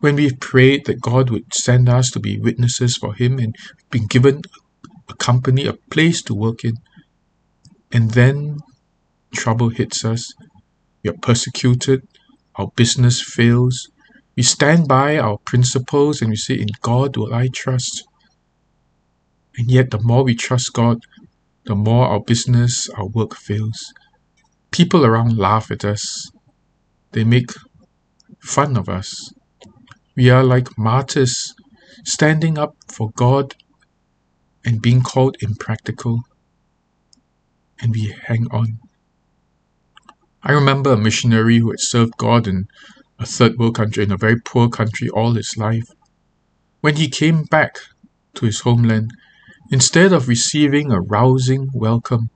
when 0.00 0.16
we've 0.16 0.38
prayed 0.38 0.86
that 0.86 1.00
God 1.00 1.30
would 1.30 1.52
send 1.54 1.88
us 1.88 2.10
to 2.10 2.20
be 2.20 2.38
witnesses 2.38 2.96
for 2.96 3.14
Him 3.14 3.38
and 3.38 3.56
been 3.90 4.06
given 4.06 4.42
a 5.08 5.14
company, 5.14 5.66
a 5.66 5.74
place 5.90 6.22
to 6.22 6.34
work 6.34 6.64
in, 6.64 6.74
and 7.92 8.10
then 8.12 8.58
trouble 9.34 9.68
hits 9.68 10.04
us, 10.04 10.32
we 11.02 11.10
are 11.10 11.16
persecuted, 11.22 12.06
our 12.56 12.70
business 12.76 13.22
fails, 13.22 13.88
we 14.36 14.42
stand 14.42 14.86
by 14.86 15.18
our 15.18 15.38
principles 15.38 16.20
and 16.20 16.30
we 16.30 16.36
say, 16.36 16.54
In 16.54 16.68
God 16.82 17.16
will 17.16 17.34
I 17.34 17.48
trust. 17.48 18.04
And 19.56 19.70
yet, 19.70 19.90
the 19.90 20.00
more 20.00 20.22
we 20.22 20.36
trust 20.36 20.72
God, 20.72 20.98
the 21.66 21.74
more 21.74 22.06
our 22.06 22.20
business, 22.20 22.88
our 22.90 23.06
work 23.06 23.34
fails. 23.34 23.92
People 24.70 25.04
around 25.04 25.36
laugh 25.36 25.70
at 25.70 25.84
us, 25.84 26.30
they 27.12 27.24
make 27.24 27.50
fun 28.40 28.76
of 28.76 28.88
us. 28.88 29.32
We 30.16 30.30
are 30.30 30.44
like 30.44 30.78
martyrs 30.78 31.54
standing 32.04 32.58
up 32.58 32.76
for 32.86 33.10
God 33.16 33.54
and 34.68 34.82
being 34.82 35.00
called 35.00 35.34
impractical, 35.40 36.20
and 37.80 37.90
we 37.92 38.14
hang 38.26 38.46
on. 38.50 38.78
I 40.42 40.52
remember 40.52 40.92
a 40.92 40.96
missionary 40.98 41.56
who 41.56 41.70
had 41.70 41.80
served 41.80 42.18
God 42.18 42.46
in 42.46 42.68
a 43.18 43.24
third 43.24 43.56
world 43.56 43.76
country, 43.76 44.04
in 44.04 44.12
a 44.12 44.18
very 44.18 44.38
poor 44.38 44.68
country 44.68 45.08
all 45.08 45.32
his 45.32 45.56
life. 45.56 45.88
When 46.82 46.96
he 46.96 47.08
came 47.08 47.44
back 47.44 47.78
to 48.34 48.44
his 48.44 48.60
homeland, 48.60 49.12
instead 49.70 50.12
of 50.12 50.28
receiving 50.28 50.92
a 50.92 51.00
rousing 51.00 51.70
welcome, 51.72 52.28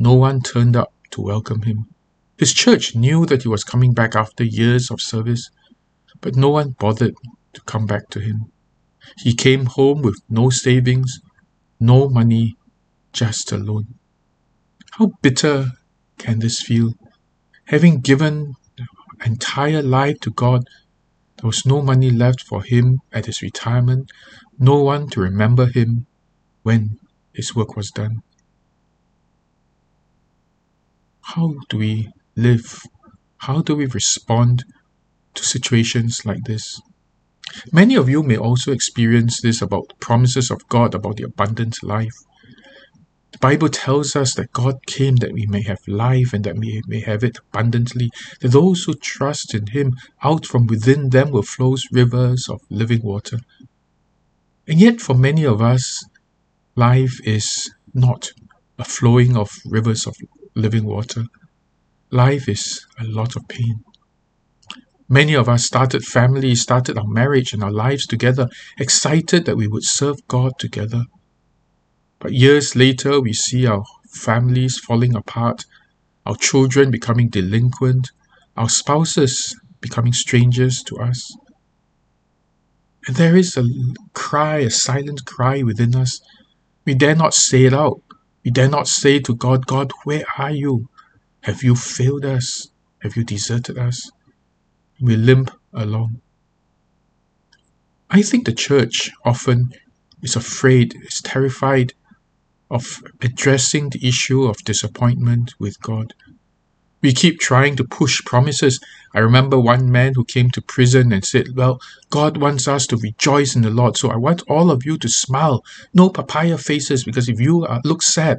no 0.00 0.14
one 0.14 0.40
turned 0.40 0.74
up 0.74 0.92
to 1.12 1.22
welcome 1.22 1.62
him. 1.62 1.86
His 2.36 2.52
church 2.52 2.96
knew 2.96 3.26
that 3.26 3.42
he 3.42 3.48
was 3.48 3.62
coming 3.62 3.92
back 3.92 4.16
after 4.16 4.42
years 4.42 4.90
of 4.90 5.00
service, 5.00 5.50
but 6.20 6.34
no 6.34 6.48
one 6.48 6.74
bothered 6.80 7.14
to 7.52 7.60
come 7.60 7.86
back 7.86 8.08
to 8.10 8.18
him. 8.18 8.50
He 9.18 9.34
came 9.34 9.66
home 9.66 10.02
with 10.02 10.18
no 10.28 10.50
savings, 10.50 11.20
no 11.84 12.08
money, 12.08 12.56
just 13.12 13.52
a 13.52 13.58
loan. 13.58 13.86
How 14.92 15.12
bitter 15.22 15.66
can 16.18 16.38
this 16.38 16.62
feel? 16.62 16.92
Having 17.66 18.00
given 18.00 18.54
entire 19.24 19.82
life 19.82 20.18
to 20.20 20.30
God, 20.30 20.64
there 21.36 21.46
was 21.46 21.66
no 21.66 21.82
money 21.82 22.10
left 22.10 22.42
for 22.42 22.62
him 22.62 23.00
at 23.12 23.26
his 23.26 23.42
retirement, 23.42 24.10
no 24.58 24.82
one 24.82 25.08
to 25.10 25.20
remember 25.20 25.66
him 25.66 26.06
when 26.62 26.98
his 27.32 27.54
work 27.54 27.76
was 27.76 27.90
done. 27.90 28.22
How 31.20 31.54
do 31.68 31.78
we 31.78 32.10
live? 32.36 32.82
How 33.38 33.60
do 33.60 33.74
we 33.76 33.86
respond 33.86 34.64
to 35.34 35.44
situations 35.44 36.24
like 36.24 36.44
this? 36.44 36.80
Many 37.72 37.94
of 37.94 38.08
you 38.08 38.22
may 38.22 38.36
also 38.36 38.72
experience 38.72 39.40
this 39.40 39.62
about 39.62 39.88
the 39.88 39.94
promises 39.96 40.50
of 40.50 40.66
God 40.68 40.94
about 40.94 41.16
the 41.16 41.24
abundant 41.24 41.82
life. 41.82 42.14
The 43.32 43.38
Bible 43.38 43.68
tells 43.68 44.14
us 44.14 44.34
that 44.34 44.52
God 44.52 44.86
came 44.86 45.16
that 45.16 45.32
we 45.32 45.46
may 45.46 45.62
have 45.62 45.80
life 45.88 46.32
and 46.32 46.44
that 46.44 46.56
we 46.56 46.82
may 46.86 47.00
have 47.00 47.24
it 47.24 47.38
abundantly, 47.38 48.10
that 48.40 48.52
those 48.52 48.84
who 48.84 48.94
trust 48.94 49.54
in 49.54 49.66
Him, 49.66 49.92
out 50.22 50.46
from 50.46 50.66
within 50.66 51.10
them 51.10 51.30
will 51.30 51.42
flow 51.42 51.76
rivers 51.92 52.48
of 52.48 52.60
living 52.70 53.02
water. 53.02 53.38
And 54.68 54.80
yet, 54.80 55.00
for 55.00 55.14
many 55.14 55.44
of 55.44 55.60
us, 55.60 56.04
life 56.76 57.20
is 57.24 57.70
not 57.92 58.30
a 58.78 58.84
flowing 58.84 59.36
of 59.36 59.50
rivers 59.66 60.06
of 60.06 60.16
living 60.54 60.84
water. 60.84 61.24
Life 62.10 62.48
is 62.48 62.86
a 62.98 63.04
lot 63.04 63.36
of 63.36 63.46
pain. 63.48 63.84
Many 65.08 65.34
of 65.34 65.48
us 65.48 65.66
started 65.66 66.02
families, 66.02 66.62
started 66.62 66.96
our 66.96 67.06
marriage 67.06 67.52
and 67.52 67.62
our 67.62 67.70
lives 67.70 68.06
together, 68.06 68.48
excited 68.78 69.44
that 69.44 69.56
we 69.56 69.68
would 69.68 69.84
serve 69.84 70.26
God 70.28 70.52
together. 70.58 71.04
But 72.18 72.32
years 72.32 72.74
later, 72.74 73.20
we 73.20 73.34
see 73.34 73.66
our 73.66 73.84
families 74.14 74.78
falling 74.78 75.14
apart, 75.14 75.66
our 76.24 76.36
children 76.36 76.90
becoming 76.90 77.28
delinquent, 77.28 78.10
our 78.56 78.70
spouses 78.70 79.54
becoming 79.80 80.14
strangers 80.14 80.82
to 80.84 80.96
us. 80.96 81.36
And 83.06 83.16
there 83.16 83.36
is 83.36 83.58
a 83.58 83.64
cry, 84.14 84.58
a 84.58 84.70
silent 84.70 85.26
cry 85.26 85.62
within 85.62 85.94
us. 85.94 86.18
We 86.86 86.94
dare 86.94 87.14
not 87.14 87.34
say 87.34 87.64
it 87.64 87.74
out. 87.74 88.00
We 88.42 88.50
dare 88.50 88.70
not 88.70 88.88
say 88.88 89.18
to 89.20 89.34
God, 89.34 89.66
God, 89.66 89.92
where 90.04 90.24
are 90.38 90.52
you? 90.52 90.88
Have 91.42 91.62
you 91.62 91.76
failed 91.76 92.24
us? 92.24 92.68
Have 93.02 93.16
you 93.16 93.24
deserted 93.24 93.76
us? 93.76 94.10
We 95.00 95.16
limp 95.16 95.50
along. 95.72 96.20
I 98.10 98.22
think 98.22 98.46
the 98.46 98.52
church 98.52 99.10
often 99.24 99.72
is 100.22 100.36
afraid, 100.36 100.94
is 101.02 101.20
terrified 101.20 101.92
of 102.70 103.02
addressing 103.20 103.90
the 103.90 104.06
issue 104.06 104.44
of 104.44 104.64
disappointment 104.64 105.54
with 105.58 105.80
God. 105.80 106.14
We 107.02 107.12
keep 107.12 107.38
trying 107.38 107.76
to 107.76 107.84
push 107.84 108.24
promises. 108.24 108.80
I 109.14 109.18
remember 109.18 109.60
one 109.60 109.90
man 109.92 110.12
who 110.14 110.24
came 110.24 110.50
to 110.50 110.62
prison 110.62 111.12
and 111.12 111.24
said, 111.24 111.48
Well, 111.54 111.78
God 112.08 112.38
wants 112.38 112.66
us 112.66 112.86
to 112.86 112.96
rejoice 112.96 113.54
in 113.54 113.62
the 113.62 113.70
Lord, 113.70 113.96
so 113.96 114.10
I 114.10 114.16
want 114.16 114.42
all 114.48 114.70
of 114.70 114.86
you 114.86 114.96
to 114.98 115.08
smile. 115.08 115.62
No 115.92 116.08
papaya 116.08 116.56
faces, 116.56 117.04
because 117.04 117.28
if 117.28 117.38
you 117.38 117.64
uh, 117.64 117.80
look 117.84 118.02
sad, 118.02 118.38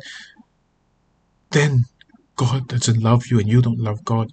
then 1.52 1.86
God 2.36 2.68
doesn't 2.68 3.02
love 3.02 3.28
you 3.28 3.40
and 3.40 3.48
you 3.48 3.62
don't 3.62 3.80
love 3.80 4.04
God. 4.04 4.30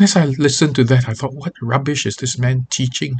As 0.00 0.16
I 0.16 0.24
listened 0.26 0.74
to 0.76 0.84
that, 0.84 1.08
I 1.08 1.12
thought, 1.12 1.34
What 1.34 1.54
rubbish 1.60 2.06
is 2.06 2.16
this 2.16 2.38
man 2.38 2.66
teaching? 2.70 3.16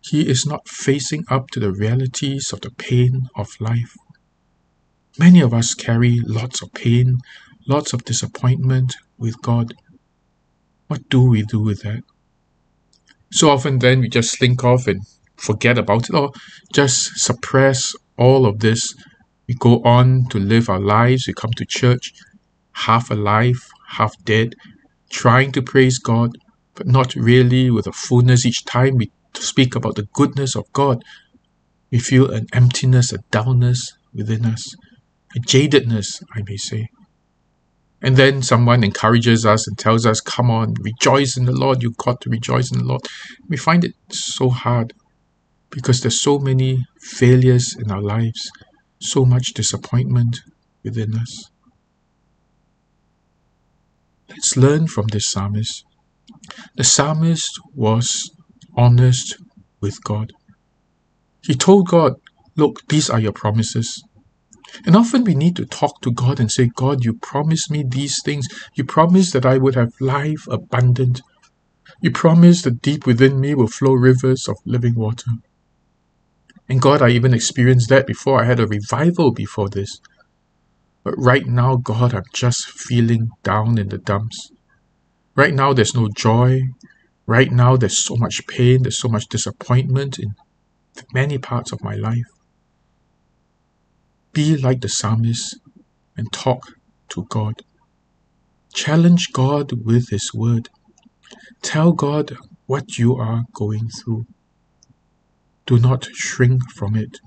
He 0.00 0.28
is 0.28 0.46
not 0.46 0.68
facing 0.68 1.24
up 1.28 1.48
to 1.50 1.60
the 1.60 1.72
realities 1.72 2.52
of 2.52 2.62
the 2.62 2.70
pain 2.70 3.28
of 3.36 3.48
life. 3.60 3.94
Many 5.18 5.40
of 5.40 5.52
us 5.52 5.74
carry 5.74 6.18
lots 6.24 6.62
of 6.62 6.72
pain, 6.72 7.18
lots 7.68 7.92
of 7.92 8.04
disappointment 8.04 8.96
with 9.18 9.40
God. 9.42 9.74
What 10.88 11.08
do 11.08 11.22
we 11.22 11.42
do 11.42 11.60
with 11.60 11.82
that? 11.82 12.02
So 13.30 13.50
often, 13.50 13.78
then, 13.78 14.00
we 14.00 14.08
just 14.08 14.32
slink 14.32 14.64
off 14.64 14.88
and 14.88 15.02
forget 15.36 15.78
about 15.78 16.08
it 16.08 16.14
or 16.14 16.32
just 16.72 17.18
suppress 17.18 17.94
all 18.16 18.46
of 18.46 18.58
this. 18.58 18.94
We 19.46 19.54
go 19.54 19.82
on 19.84 20.26
to 20.30 20.38
live 20.38 20.68
our 20.68 20.80
lives, 20.80 21.26
we 21.26 21.34
come 21.34 21.52
to 21.56 21.64
church, 21.64 22.12
half 22.72 23.10
alive, 23.10 23.68
half 23.88 24.14
dead, 24.24 24.54
trying 25.10 25.52
to 25.52 25.62
praise 25.62 25.98
God, 25.98 26.30
but 26.74 26.86
not 26.86 27.14
really 27.14 27.70
with 27.70 27.86
a 27.86 27.92
fullness. 27.92 28.46
Each 28.46 28.64
time 28.64 28.96
we 28.96 29.10
speak 29.34 29.74
about 29.74 29.96
the 29.96 30.08
goodness 30.14 30.56
of 30.56 30.64
God, 30.72 31.02
we 31.90 31.98
feel 31.98 32.30
an 32.30 32.46
emptiness, 32.52 33.12
a 33.12 33.18
dullness 33.30 33.92
within 34.14 34.46
us 34.46 34.74
a 35.36 35.40
jadedness, 35.40 36.22
I 36.34 36.42
may 36.46 36.56
say. 36.56 36.88
And 38.02 38.16
then 38.16 38.42
someone 38.42 38.82
encourages 38.82 39.44
us 39.44 39.68
and 39.68 39.78
tells 39.78 40.06
us, 40.06 40.20
Come 40.20 40.50
on, 40.50 40.74
rejoice 40.80 41.36
in 41.36 41.44
the 41.44 41.52
Lord. 41.52 41.82
You've 41.82 41.98
got 41.98 42.20
to 42.22 42.30
rejoice 42.30 42.72
in 42.72 42.78
the 42.78 42.84
Lord. 42.84 43.02
We 43.48 43.56
find 43.56 43.84
it 43.84 43.94
so 44.10 44.48
hard 44.48 44.92
because 45.70 46.00
there's 46.00 46.20
so 46.20 46.38
many 46.38 46.84
failures 47.02 47.76
in 47.78 47.90
our 47.90 48.00
lives, 48.00 48.50
so 49.00 49.24
much 49.24 49.52
disappointment 49.54 50.38
within 50.82 51.14
us. 51.14 51.49
Let's 54.30 54.56
learn 54.56 54.86
from 54.86 55.06
this 55.08 55.28
psalmist. 55.30 55.84
The 56.76 56.84
psalmist 56.84 57.50
was 57.74 58.30
honest 58.76 59.36
with 59.80 60.02
God. 60.04 60.32
He 61.42 61.54
told 61.54 61.88
God, 61.88 62.14
Look, 62.56 62.86
these 62.88 63.10
are 63.10 63.20
your 63.20 63.32
promises. 63.32 64.02
And 64.86 64.94
often 64.94 65.24
we 65.24 65.34
need 65.34 65.56
to 65.56 65.66
talk 65.66 66.00
to 66.02 66.12
God 66.12 66.38
and 66.38 66.50
say, 66.50 66.70
God, 66.74 67.04
you 67.04 67.14
promised 67.14 67.70
me 67.70 67.84
these 67.86 68.20
things. 68.24 68.46
You 68.74 68.84
promised 68.84 69.32
that 69.32 69.46
I 69.46 69.58
would 69.58 69.74
have 69.74 69.92
life 70.00 70.46
abundant. 70.48 71.22
You 72.02 72.10
promised 72.10 72.64
that 72.64 72.82
deep 72.82 73.06
within 73.06 73.40
me 73.40 73.54
will 73.54 73.66
flow 73.66 73.92
rivers 73.92 74.48
of 74.48 74.56
living 74.64 74.94
water. 74.94 75.30
And 76.68 76.80
God, 76.80 77.02
I 77.02 77.10
even 77.10 77.34
experienced 77.34 77.88
that 77.88 78.06
before. 78.06 78.40
I 78.40 78.44
had 78.44 78.60
a 78.60 78.66
revival 78.66 79.32
before 79.32 79.68
this. 79.68 80.00
But 81.10 81.24
right 81.24 81.44
now, 81.44 81.74
God, 81.74 82.14
I'm 82.14 82.22
just 82.32 82.70
feeling 82.70 83.30
down 83.42 83.78
in 83.78 83.88
the 83.88 83.98
dumps. 83.98 84.52
Right 85.34 85.52
now, 85.52 85.72
there's 85.72 85.92
no 85.92 86.06
joy. 86.06 86.60
Right 87.26 87.50
now, 87.50 87.76
there's 87.76 87.98
so 87.98 88.14
much 88.14 88.46
pain. 88.46 88.82
There's 88.82 89.00
so 89.00 89.08
much 89.08 89.26
disappointment 89.26 90.20
in 90.20 90.34
many 91.12 91.36
parts 91.36 91.72
of 91.72 91.82
my 91.82 91.96
life. 91.96 92.30
Be 94.32 94.56
like 94.56 94.82
the 94.82 94.88
psalmist 94.88 95.58
and 96.16 96.32
talk 96.32 96.62
to 97.08 97.26
God. 97.28 97.62
Challenge 98.72 99.32
God 99.32 99.72
with 99.84 100.10
His 100.10 100.32
word. 100.32 100.68
Tell 101.60 101.90
God 101.90 102.36
what 102.66 102.98
you 102.98 103.16
are 103.16 103.42
going 103.52 103.88
through. 103.88 104.26
Do 105.66 105.80
not 105.80 106.06
shrink 106.12 106.62
from 106.76 106.94
it. 106.94 107.18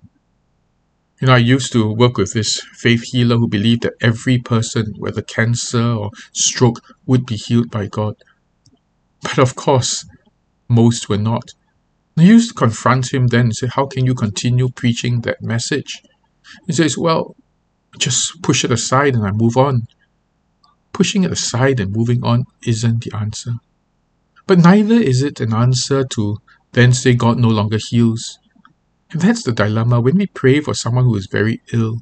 You 1.24 1.28
know, 1.28 1.36
I 1.36 1.54
used 1.56 1.72
to 1.72 1.90
work 1.90 2.18
with 2.18 2.34
this 2.34 2.60
faith 2.74 3.04
healer 3.04 3.38
who 3.38 3.48
believed 3.48 3.84
that 3.84 3.94
every 4.02 4.40
person, 4.40 4.94
whether 4.98 5.22
cancer 5.22 5.82
or 5.82 6.10
stroke, 6.34 6.82
would 7.06 7.26
be 7.26 7.38
healed 7.38 7.72
by 7.72 7.88
God. 7.88 8.16
But 9.22 9.40
of 9.40 9.56
course, 9.56 10.06
most 10.68 11.08
were 11.08 11.18
not. 11.18 11.52
I 12.18 12.24
used 12.24 12.50
to 12.50 12.56
confront 12.56 13.14
him 13.14 13.28
then 13.28 13.46
and 13.46 13.56
say, 13.56 13.68
How 13.68 13.86
can 13.86 14.06
you 14.06 14.16
continue 14.16 14.68
preaching 14.68 15.22
that 15.22 15.42
message? 15.42 16.04
He 16.68 16.74
says, 16.74 16.98
Well, 16.98 17.38
just 17.98 18.42
push 18.42 18.66
it 18.66 18.72
aside 18.72 19.16
and 19.16 19.26
I 19.26 19.32
move 19.32 19.56
on. 19.56 19.84
Pushing 20.92 21.24
it 21.24 21.32
aside 21.32 21.80
and 21.80 21.96
moving 21.96 22.22
on 22.26 22.44
isn't 22.68 23.02
the 23.02 23.16
answer. 23.16 23.54
But 24.46 24.60
neither 24.60 24.96
is 24.96 25.24
it 25.24 25.40
an 25.40 25.54
answer 25.54 26.04
to 26.04 26.40
then 26.74 26.92
say 26.92 27.14
God 27.14 27.40
no 27.40 27.48
longer 27.48 27.78
heals. 27.80 28.40
That's 29.14 29.44
the 29.44 29.52
dilemma 29.52 30.02
when 30.02 30.18
we 30.18 30.28
pray 30.28 30.60
for 30.60 30.74
someone 30.74 31.06
who 31.06 31.16
is 31.16 31.28
very 31.28 31.62
ill. 31.72 32.02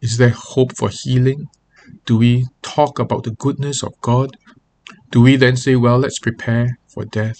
Is 0.00 0.16
there 0.16 0.30
hope 0.30 0.76
for 0.76 0.88
healing? 0.88 1.48
Do 2.06 2.18
we 2.18 2.46
talk 2.62 2.98
about 2.98 3.22
the 3.22 3.30
goodness 3.30 3.82
of 3.82 3.98
God? 4.00 4.36
Do 5.10 5.20
we 5.22 5.36
then 5.36 5.56
say, 5.56 5.76
well, 5.76 5.98
let's 5.98 6.18
prepare 6.18 6.78
for 6.88 7.04
death? 7.04 7.38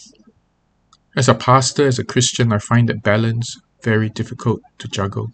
As 1.16 1.28
a 1.28 1.34
pastor, 1.34 1.86
as 1.86 1.98
a 1.98 2.04
Christian, 2.04 2.52
I 2.52 2.58
find 2.58 2.88
that 2.88 3.02
balance 3.02 3.60
very 3.82 4.08
difficult 4.08 4.60
to 4.78 4.88
juggle. 4.88 5.32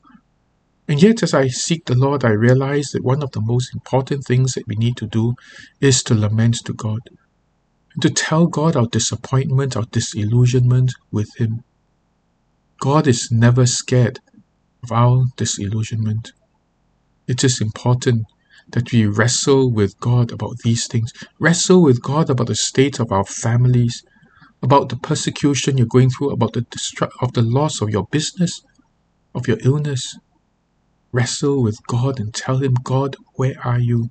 And 0.88 1.02
yet, 1.02 1.22
as 1.22 1.34
I 1.34 1.48
seek 1.48 1.84
the 1.84 1.94
Lord, 1.94 2.24
I 2.24 2.30
realize 2.30 2.90
that 2.92 3.04
one 3.04 3.22
of 3.22 3.32
the 3.32 3.40
most 3.40 3.74
important 3.74 4.24
things 4.24 4.52
that 4.52 4.66
we 4.66 4.76
need 4.76 4.96
to 4.98 5.06
do 5.06 5.34
is 5.80 6.02
to 6.04 6.14
lament 6.14 6.56
to 6.64 6.72
God, 6.72 7.00
and 7.92 8.02
to 8.02 8.10
tell 8.10 8.46
God 8.46 8.76
our 8.76 8.86
disappointment, 8.86 9.76
our 9.76 9.84
disillusionment 9.84 10.92
with 11.10 11.28
Him. 11.38 11.64
God 12.84 13.06
is 13.06 13.30
never 13.30 13.64
scared 13.64 14.20
of 14.82 14.92
our 14.92 15.24
disillusionment. 15.38 16.32
It 17.26 17.42
is 17.42 17.62
important 17.62 18.26
that 18.68 18.92
we 18.92 19.06
wrestle 19.06 19.72
with 19.72 19.98
God 20.00 20.30
about 20.30 20.58
these 20.64 20.86
things. 20.86 21.10
Wrestle 21.40 21.82
with 21.82 22.02
God 22.02 22.28
about 22.28 22.48
the 22.48 22.54
state 22.54 23.00
of 23.00 23.10
our 23.10 23.24
families, 23.24 24.02
about 24.62 24.90
the 24.90 24.96
persecution 24.96 25.78
you're 25.78 25.86
going 25.86 26.10
through, 26.10 26.32
about 26.32 26.52
the 26.52 26.60
distru- 26.60 27.08
of 27.22 27.32
the 27.32 27.40
loss 27.40 27.80
of 27.80 27.88
your 27.88 28.06
business, 28.12 28.60
of 29.34 29.48
your 29.48 29.56
illness, 29.62 30.18
Wrestle 31.10 31.62
with 31.62 31.78
God 31.86 32.20
and 32.20 32.34
tell 32.34 32.58
Him, 32.58 32.74
God, 32.82 33.16
where 33.36 33.54
are 33.64 33.78
you? 33.78 34.10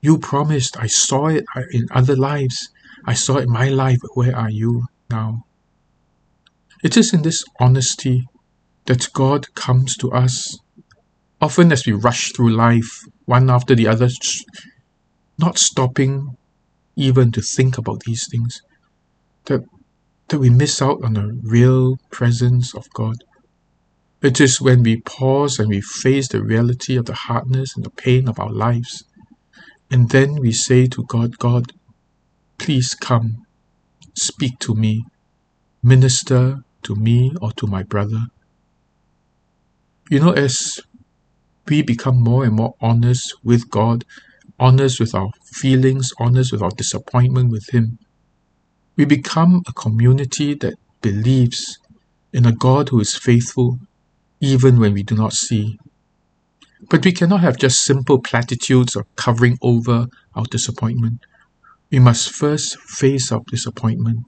You 0.00 0.18
promised. 0.18 0.76
I 0.76 0.88
saw 0.88 1.28
it 1.28 1.44
in 1.70 1.86
other 1.92 2.16
lives. 2.16 2.70
I 3.06 3.14
saw 3.14 3.36
it 3.36 3.44
in 3.44 3.52
my 3.52 3.68
life. 3.68 3.98
Where 4.14 4.34
are 4.34 4.50
you 4.50 4.86
now? 5.08 5.44
It 6.82 6.96
is 6.96 7.12
in 7.12 7.22
this 7.22 7.44
honesty 7.58 8.24
that 8.86 9.12
God 9.12 9.54
comes 9.54 9.96
to 9.98 10.10
us. 10.12 10.58
Often, 11.40 11.72
as 11.72 11.86
we 11.86 11.92
rush 11.92 12.32
through 12.32 12.56
life, 12.56 13.00
one 13.26 13.50
after 13.50 13.74
the 13.74 13.86
other, 13.86 14.08
not 15.38 15.58
stopping 15.58 16.36
even 16.96 17.32
to 17.32 17.42
think 17.42 17.76
about 17.76 18.00
these 18.00 18.26
things, 18.30 18.62
that, 19.44 19.60
that 20.28 20.38
we 20.38 20.48
miss 20.48 20.80
out 20.80 21.04
on 21.04 21.14
the 21.14 21.38
real 21.42 21.96
presence 22.10 22.74
of 22.74 22.88
God. 22.94 23.16
It 24.22 24.40
is 24.40 24.60
when 24.60 24.82
we 24.82 25.00
pause 25.02 25.58
and 25.58 25.68
we 25.68 25.80
face 25.80 26.28
the 26.28 26.42
reality 26.42 26.96
of 26.96 27.06
the 27.06 27.14
hardness 27.14 27.74
and 27.76 27.84
the 27.84 27.90
pain 27.90 28.28
of 28.28 28.38
our 28.38 28.52
lives, 28.52 29.04
and 29.90 30.10
then 30.10 30.36
we 30.36 30.52
say 30.52 30.86
to 30.86 31.04
God, 31.04 31.38
God, 31.38 31.72
please 32.58 32.94
come, 32.94 33.44
speak 34.14 34.58
to 34.60 34.74
me, 34.74 35.04
minister 35.82 36.62
to 36.82 36.94
me 36.94 37.32
or 37.40 37.52
to 37.52 37.66
my 37.66 37.82
brother. 37.82 38.26
You 40.10 40.20
know, 40.20 40.32
as 40.32 40.80
we 41.68 41.82
become 41.82 42.22
more 42.22 42.44
and 42.44 42.54
more 42.54 42.74
honest 42.80 43.36
with 43.44 43.70
God, 43.70 44.04
honest 44.58 45.00
with 45.00 45.14
our 45.14 45.30
feelings, 45.44 46.12
honest 46.18 46.52
with 46.52 46.62
our 46.62 46.70
disappointment 46.70 47.50
with 47.50 47.72
Him, 47.72 47.98
we 48.96 49.04
become 49.04 49.62
a 49.68 49.72
community 49.72 50.54
that 50.54 50.74
believes 51.00 51.78
in 52.32 52.44
a 52.44 52.52
God 52.52 52.88
who 52.88 53.00
is 53.00 53.16
faithful 53.16 53.78
even 54.40 54.78
when 54.78 54.92
we 54.94 55.02
do 55.02 55.14
not 55.14 55.32
see. 55.32 55.78
But 56.88 57.04
we 57.04 57.12
cannot 57.12 57.40
have 57.40 57.56
just 57.56 57.84
simple 57.84 58.20
platitudes 58.20 58.96
of 58.96 59.04
covering 59.16 59.58
over 59.62 60.06
our 60.34 60.44
disappointment. 60.44 61.20
We 61.90 61.98
must 61.98 62.30
first 62.30 62.78
face 62.80 63.30
our 63.30 63.42
disappointment 63.48 64.26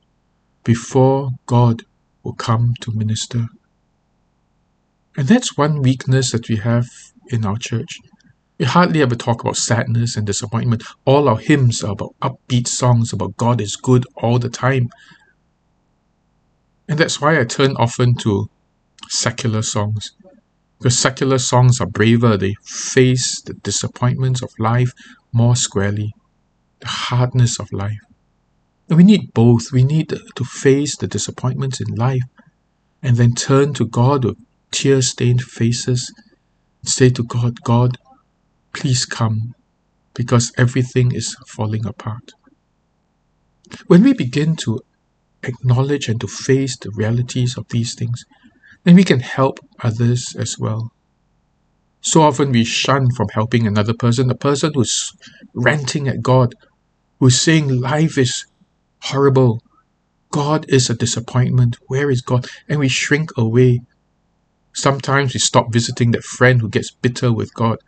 before 0.64 1.30
God 1.46 1.82
will 2.22 2.35
come 2.35 2.74
to 2.80 2.92
minister. 2.92 3.46
And 5.16 5.28
that's 5.28 5.56
one 5.56 5.82
weakness 5.82 6.32
that 6.32 6.48
we 6.48 6.56
have 6.56 6.87
in 7.28 7.44
our 7.44 7.56
church. 7.56 7.98
We 8.58 8.64
hardly 8.66 9.02
ever 9.02 9.14
talk 9.14 9.40
about 9.40 9.56
sadness 9.56 10.16
and 10.16 10.26
disappointment. 10.26 10.85
All 11.04 11.28
our 11.28 11.38
hymns 11.38 11.82
are 11.82 11.92
about 11.92 12.14
upbeat 12.22 12.68
songs 12.68 13.12
about 13.12 13.37
God 13.37 13.61
is 13.61 13.76
good 13.76 14.06
all 14.16 14.38
the 14.38 14.48
time. 14.48 14.88
And 16.88 16.98
that's 16.98 17.20
why 17.20 17.40
I 17.40 17.44
turn 17.44 17.76
often 17.76 18.14
to 18.16 18.48
secular 19.08 19.62
songs. 19.62 20.12
Because 20.78 20.98
secular 20.98 21.38
songs 21.38 21.80
are 21.80 21.87
braver, 21.87 22.37
they 22.37 22.54
face 22.64 23.40
the 23.42 23.54
disappointments 23.54 24.42
of 24.42 24.50
life 24.58 24.92
more 25.32 25.56
squarely, 25.56 26.12
the 26.80 26.88
hardness 26.88 27.58
of 27.58 27.72
life. 27.72 28.00
We 28.88 29.04
need 29.04 29.32
both. 29.32 29.72
We 29.72 29.84
need 29.84 30.08
to 30.10 30.44
face 30.44 30.96
the 30.96 31.06
disappointments 31.06 31.80
in 31.80 31.94
life 31.94 32.22
and 33.02 33.16
then 33.16 33.34
turn 33.34 33.74
to 33.74 33.86
God 33.86 34.24
with 34.24 34.36
tear 34.70 35.02
stained 35.02 35.42
faces 35.42 36.12
and 36.82 36.88
say 36.88 37.10
to 37.10 37.22
God, 37.22 37.62
God, 37.62 37.98
please 38.72 39.04
come 39.04 39.54
because 40.14 40.52
everything 40.58 41.12
is 41.12 41.36
falling 41.48 41.86
apart. 41.86 42.32
When 43.86 44.02
we 44.02 44.12
begin 44.12 44.56
to 44.56 44.80
acknowledge 45.42 46.08
and 46.08 46.20
to 46.20 46.26
face 46.26 46.76
the 46.76 46.90
realities 46.94 47.56
of 47.56 47.66
these 47.70 47.94
things, 47.94 48.24
then 48.84 48.94
we 48.94 49.04
can 49.04 49.20
help 49.20 49.58
others 49.82 50.34
as 50.38 50.58
well. 50.58 50.90
So 52.00 52.22
often 52.22 52.50
we 52.50 52.64
shun 52.64 53.10
from 53.16 53.28
helping 53.32 53.66
another 53.66 53.94
person, 53.94 54.28
the 54.28 54.34
person 54.34 54.72
who's 54.74 55.12
ranting 55.54 56.08
at 56.08 56.20
God, 56.20 56.54
who's 57.20 57.40
saying 57.40 57.80
life 57.80 58.18
is 58.18 58.44
horrible, 59.02 59.62
God 60.30 60.64
is 60.68 60.88
a 60.88 60.94
disappointment, 60.94 61.76
where 61.86 62.10
is 62.10 62.22
God? 62.22 62.46
And 62.68 62.80
we 62.80 62.88
shrink 62.88 63.30
away. 63.36 63.80
Sometimes 64.74 65.34
we 65.34 65.40
stop 65.40 65.72
visiting 65.72 66.12
that 66.12 66.24
friend 66.24 66.60
who 66.60 66.68
gets 66.68 66.90
bitter 66.90 67.32
with 67.32 67.52
God. 67.54 67.78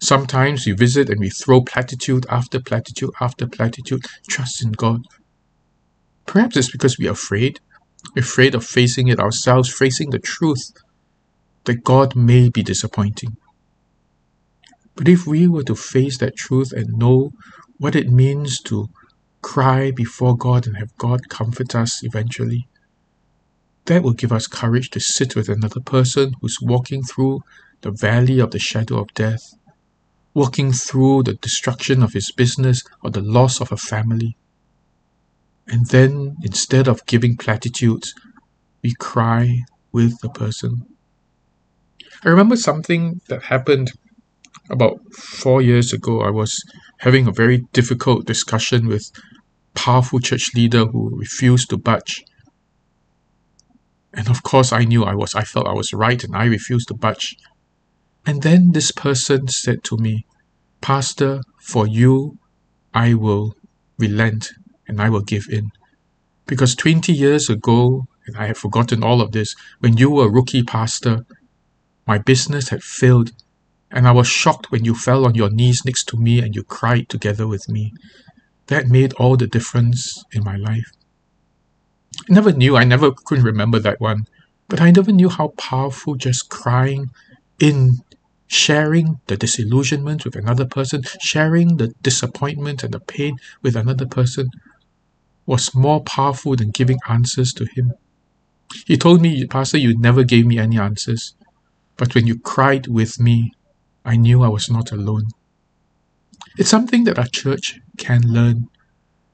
Sometimes 0.00 0.66
we 0.66 0.72
visit 0.72 1.10
and 1.10 1.20
we 1.20 1.30
throw 1.30 1.60
platitude 1.62 2.26
after 2.30 2.60
platitude 2.60 3.10
after 3.20 3.46
platitude, 3.46 4.04
trust 4.28 4.62
in 4.62 4.72
God. 4.72 5.02
Perhaps 6.26 6.56
it's 6.56 6.70
because 6.70 6.98
we 6.98 7.06
are 7.08 7.12
afraid 7.12 7.60
afraid 8.16 8.54
of 8.54 8.64
facing 8.64 9.08
it 9.08 9.18
ourselves, 9.18 9.72
facing 9.72 10.10
the 10.10 10.18
truth 10.18 10.72
that 11.64 11.84
God 11.84 12.14
may 12.14 12.48
be 12.48 12.62
disappointing. 12.62 13.36
But 14.94 15.08
if 15.08 15.26
we 15.26 15.48
were 15.48 15.64
to 15.64 15.74
face 15.74 16.18
that 16.18 16.36
truth 16.36 16.72
and 16.72 16.98
know 16.98 17.30
what 17.78 17.96
it 17.96 18.08
means 18.08 18.60
to 18.62 18.88
cry 19.44 19.90
before 19.90 20.34
God 20.36 20.66
and 20.66 20.78
have 20.78 20.96
God 20.96 21.28
comfort 21.28 21.74
us 21.74 22.02
eventually, 22.02 22.66
that 23.84 24.02
will 24.02 24.14
give 24.14 24.32
us 24.32 24.46
courage 24.46 24.88
to 24.90 25.00
sit 25.00 25.36
with 25.36 25.50
another 25.50 25.80
person 25.80 26.32
who's 26.40 26.58
walking 26.62 27.02
through 27.02 27.42
the 27.82 27.90
valley 27.90 28.40
of 28.40 28.52
the 28.52 28.58
shadow 28.58 28.98
of 28.98 29.12
death, 29.12 29.44
walking 30.32 30.72
through 30.72 31.24
the 31.24 31.34
destruction 31.34 32.02
of 32.02 32.14
his 32.14 32.32
business 32.32 32.82
or 33.02 33.10
the 33.10 33.20
loss 33.20 33.60
of 33.60 33.70
a 33.70 33.76
family, 33.76 34.34
and 35.68 35.86
then, 35.88 36.36
instead 36.42 36.88
of 36.88 37.04
giving 37.04 37.36
platitudes, 37.36 38.14
we 38.82 38.94
cry 38.98 39.60
with 39.92 40.18
the 40.20 40.30
person. 40.30 40.86
I 42.24 42.30
remember 42.30 42.56
something 42.56 43.20
that 43.28 43.42
happened 43.42 43.92
about 44.70 45.00
four 45.12 45.62
years 45.62 45.92
ago. 45.92 46.20
I 46.20 46.30
was 46.30 46.62
having 46.98 47.26
a 47.26 47.32
very 47.32 47.58
difficult 47.72 48.26
discussion 48.26 48.86
with 48.86 49.10
powerful 49.74 50.20
church 50.20 50.54
leader 50.54 50.86
who 50.86 51.16
refused 51.16 51.70
to 51.70 51.76
budge. 51.76 52.24
And 54.12 54.28
of 54.28 54.42
course 54.42 54.72
I 54.72 54.84
knew 54.84 55.04
I 55.04 55.14
was 55.14 55.34
I 55.34 55.42
felt 55.42 55.66
I 55.66 55.72
was 55.72 55.92
right 55.92 56.22
and 56.22 56.36
I 56.36 56.44
refused 56.44 56.88
to 56.88 56.94
budge. 56.94 57.36
And 58.24 58.42
then 58.42 58.72
this 58.72 58.90
person 58.90 59.48
said 59.48 59.84
to 59.84 59.96
me, 59.96 60.24
Pastor, 60.80 61.40
for 61.60 61.86
you 61.86 62.38
I 62.94 63.14
will 63.14 63.54
relent 63.98 64.50
and 64.86 65.00
I 65.00 65.08
will 65.10 65.22
give 65.22 65.46
in. 65.50 65.70
Because 66.46 66.74
20 66.74 67.12
years 67.12 67.48
ago, 67.48 68.06
and 68.26 68.36
I 68.36 68.46
have 68.46 68.58
forgotten 68.58 69.02
all 69.02 69.20
of 69.20 69.32
this, 69.32 69.54
when 69.80 69.96
you 69.96 70.10
were 70.10 70.26
a 70.26 70.30
rookie 70.30 70.62
pastor, 70.62 71.24
my 72.06 72.18
business 72.18 72.68
had 72.68 72.82
failed, 72.82 73.30
and 73.94 74.08
I 74.08 74.12
was 74.12 74.26
shocked 74.26 74.72
when 74.72 74.84
you 74.84 74.94
fell 74.94 75.24
on 75.24 75.36
your 75.36 75.50
knees 75.50 75.82
next 75.86 76.08
to 76.08 76.16
me 76.16 76.40
and 76.40 76.54
you 76.54 76.64
cried 76.64 77.08
together 77.08 77.46
with 77.46 77.68
me. 77.68 77.92
That 78.66 78.88
made 78.88 79.12
all 79.14 79.36
the 79.36 79.46
difference 79.46 80.24
in 80.32 80.42
my 80.42 80.56
life. 80.56 80.90
I 82.28 82.32
never 82.32 82.52
knew, 82.52 82.76
I 82.76 82.82
never 82.82 83.12
could 83.12 83.38
remember 83.38 83.78
that 83.78 84.00
one. 84.00 84.26
But 84.68 84.80
I 84.80 84.90
never 84.90 85.12
knew 85.12 85.28
how 85.28 85.48
powerful 85.56 86.16
just 86.16 86.48
crying 86.48 87.10
in 87.60 87.98
sharing 88.48 89.20
the 89.28 89.36
disillusionment 89.36 90.24
with 90.24 90.34
another 90.34 90.64
person, 90.64 91.02
sharing 91.20 91.76
the 91.76 91.88
disappointment 92.02 92.82
and 92.82 92.92
the 92.92 93.00
pain 93.00 93.36
with 93.62 93.76
another 93.76 94.06
person 94.06 94.48
was 95.46 95.72
more 95.74 96.02
powerful 96.02 96.56
than 96.56 96.70
giving 96.70 96.98
answers 97.08 97.52
to 97.52 97.66
him. 97.76 97.92
He 98.86 98.96
told 98.96 99.22
me, 99.22 99.46
Pastor, 99.46 99.78
you 99.78 99.96
never 99.96 100.24
gave 100.24 100.46
me 100.46 100.58
any 100.58 100.78
answers. 100.78 101.34
But 101.96 102.14
when 102.14 102.26
you 102.26 102.40
cried 102.40 102.88
with 102.88 103.20
me, 103.20 103.52
I 104.04 104.16
knew 104.16 104.42
I 104.42 104.48
was 104.48 104.68
not 104.68 104.92
alone. 104.92 105.28
It's 106.58 106.70
something 106.70 107.04
that 107.04 107.18
our 107.18 107.26
church 107.26 107.80
can 107.96 108.22
learn. 108.22 108.68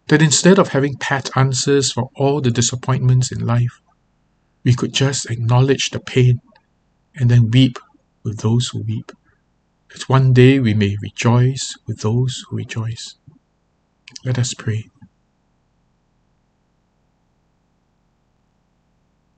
That 0.08 0.22
instead 0.22 0.58
of 0.58 0.68
having 0.68 0.96
pat 0.96 1.30
answers 1.36 1.92
for 1.92 2.10
all 2.16 2.40
the 2.40 2.50
disappointments 2.50 3.30
in 3.30 3.46
life, 3.46 3.80
we 4.64 4.74
could 4.74 4.92
just 4.92 5.30
acknowledge 5.30 5.90
the 5.90 6.00
pain 6.00 6.40
and 7.14 7.30
then 7.30 7.50
weep 7.50 7.78
with 8.22 8.38
those 8.38 8.68
who 8.68 8.82
weep. 8.82 9.12
That 9.92 10.08
one 10.08 10.32
day 10.32 10.60
we 10.60 10.74
may 10.74 10.96
rejoice 11.02 11.76
with 11.86 12.00
those 12.00 12.44
who 12.48 12.56
rejoice. 12.56 13.16
Let 14.24 14.38
us 14.38 14.54
pray. 14.54 14.88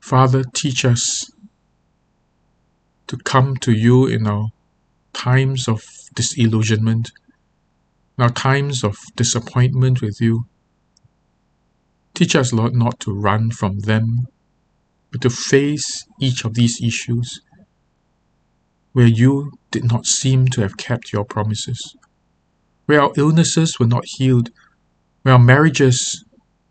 Father, 0.01 0.42
teach 0.42 0.85
us 0.85 1.31
to 3.07 3.16
come 3.18 3.57
to 3.59 3.73
you 3.73 4.07
in 4.07 4.27
our 4.27 4.49
times 5.12 5.68
of 5.68 5.83
disillusionment, 6.14 7.12
our 8.18 8.31
times 8.31 8.85
of 8.85 8.96
disappointment 9.16 10.01
with 10.01 10.20
you. 10.20 10.46
Teach 12.14 12.37
us, 12.37 12.53
Lord, 12.53 12.75
not 12.75 13.01
to 13.01 13.12
run 13.12 13.51
from 13.51 13.81
them, 13.81 14.27
but 15.11 15.22
to 15.22 15.31
face 15.31 16.07
each 16.20 16.44
of 16.44 16.55
these 16.55 16.81
issues 16.83 17.40
where 18.92 19.07
you 19.07 19.53
did 19.70 19.85
not 19.85 20.07
seem 20.07 20.46
to 20.48 20.61
have 20.61 20.77
kept 20.77 21.12
your 21.12 21.25
promises, 21.25 21.96
where 22.87 23.01
our 23.01 23.12
illnesses 23.16 23.79
were 23.79 23.87
not 23.87 24.05
healed, 24.05 24.51
where 25.22 25.35
our 25.35 25.40
marriages 25.40 26.25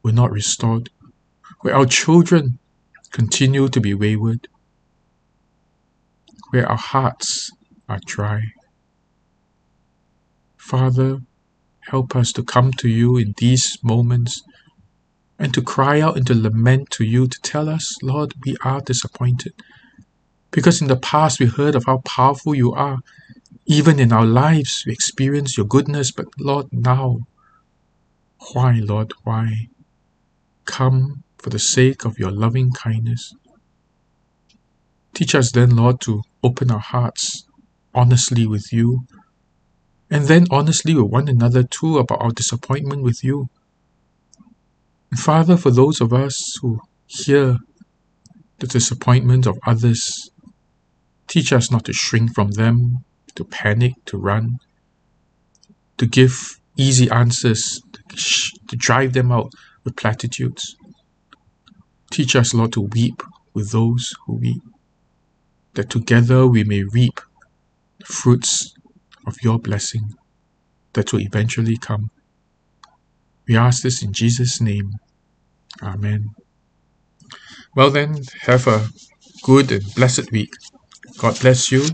were 0.04 0.12
not 0.12 0.32
restored, 0.32 0.90
where 1.62 1.76
our 1.76 1.86
children 1.86 2.60
continue 3.12 3.68
to 3.70 3.82
be 3.82 3.94
wayward, 3.94 4.48
where 6.52 6.68
our 6.70 6.78
hearts 6.78 7.52
are 7.92 8.00
dry. 8.06 8.42
Father, 10.56 11.20
help 11.90 12.16
us 12.16 12.32
to 12.32 12.44
come 12.44 12.72
to 12.72 12.88
you 12.88 13.18
in 13.18 13.34
these 13.38 13.78
moments 13.84 14.42
and 15.38 15.54
to 15.54 15.62
cry 15.62 16.00
out 16.00 16.16
and 16.16 16.26
to 16.28 16.34
lament 16.34 16.90
to 16.92 17.04
you 17.04 17.28
to 17.28 17.40
tell 17.44 17.68
us, 17.68 18.02
Lord, 18.02 18.34
we 18.46 18.56
are 18.64 18.80
disappointed. 18.80 19.54
Because 20.52 20.82
in 20.82 20.88
the 20.88 20.96
past 21.12 21.40
we 21.40 21.48
heard 21.48 21.76
of 21.76 21.86
how 21.86 21.98
powerful 22.06 22.56
you 22.56 22.72
are. 22.72 23.00
Even 23.66 24.00
in 24.00 24.14
our 24.14 24.26
lives 24.26 24.84
we 24.86 24.94
experience 24.94 25.58
your 25.58 25.66
goodness, 25.66 26.12
but 26.12 26.28
Lord, 26.40 26.68
now, 26.72 27.20
why, 28.54 28.80
Lord, 28.82 29.12
why? 29.24 29.68
Come 30.66 31.24
for 31.38 31.50
the 31.50 31.60
sake 31.60 32.06
of 32.06 32.18
your 32.18 32.32
loving 32.32 32.72
kindness. 32.72 33.34
Teach 35.14 35.36
us 35.36 35.52
then, 35.52 35.76
Lord, 35.76 36.00
to 36.02 36.22
open 36.42 36.72
our 36.72 36.80
hearts 36.80 37.46
honestly 37.94 38.48
with 38.48 38.72
you, 38.72 39.06
and 40.10 40.26
then 40.26 40.46
honestly 40.52 40.94
with 40.94 41.12
one 41.12 41.28
another 41.28 41.64
too 41.64 41.98
about 41.98 42.22
our 42.22 42.32
disappointment 42.32 43.04
with 43.04 43.24
you. 43.24 43.50
And 45.10 45.20
Father, 45.20 45.58
for 45.58 45.72
those 45.72 46.02
of 46.02 46.14
us 46.14 46.58
who 46.62 46.82
hear 47.08 47.58
the 48.60 48.68
disappointment 48.68 49.46
of 49.46 49.58
others, 49.66 50.30
teach 51.28 51.52
us 51.52 51.72
not 51.72 51.86
to 51.86 51.94
shrink 51.94 52.34
from 52.34 52.52
them, 52.52 53.04
to 53.36 53.44
panic, 53.44 53.94
to 54.06 54.18
run, 54.18 54.60
to 55.98 56.06
give 56.06 56.60
easy 56.78 57.10
answers, 57.10 57.82
to 58.68 58.76
drive 58.76 59.14
them 59.14 59.32
out 59.32 59.52
with 59.84 59.96
platitudes. 59.96 60.76
Teach 62.12 62.36
us, 62.36 62.54
Lord, 62.54 62.74
to 62.74 62.82
weep 62.82 63.24
with 63.54 63.72
those 63.72 64.14
who 64.26 64.36
weep, 64.36 64.62
that 65.74 65.90
together 65.90 66.46
we 66.48 66.64
may 66.64 66.84
reap 66.84 67.20
fruits 68.06 68.74
of 69.28 69.36
your 69.44 69.60
blessing 69.60 70.14
that 70.94 71.12
will 71.12 71.22
eventually 71.22 71.78
come. 71.78 72.10
We 73.48 73.58
ask 73.58 73.84
this 73.84 74.04
in 74.04 74.14
Jesus' 74.14 74.62
name. 74.62 74.92
Amen. 75.82 76.30
Well, 77.76 77.90
then, 77.90 78.22
have 78.42 78.68
a 78.68 78.88
good 79.44 79.72
and 79.72 79.96
blessed 79.96 80.32
week. 80.32 80.52
God 81.18 81.40
bless 81.40 81.72
you, 81.72 81.86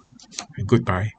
and 0.57 0.67
goodbye. 0.67 1.11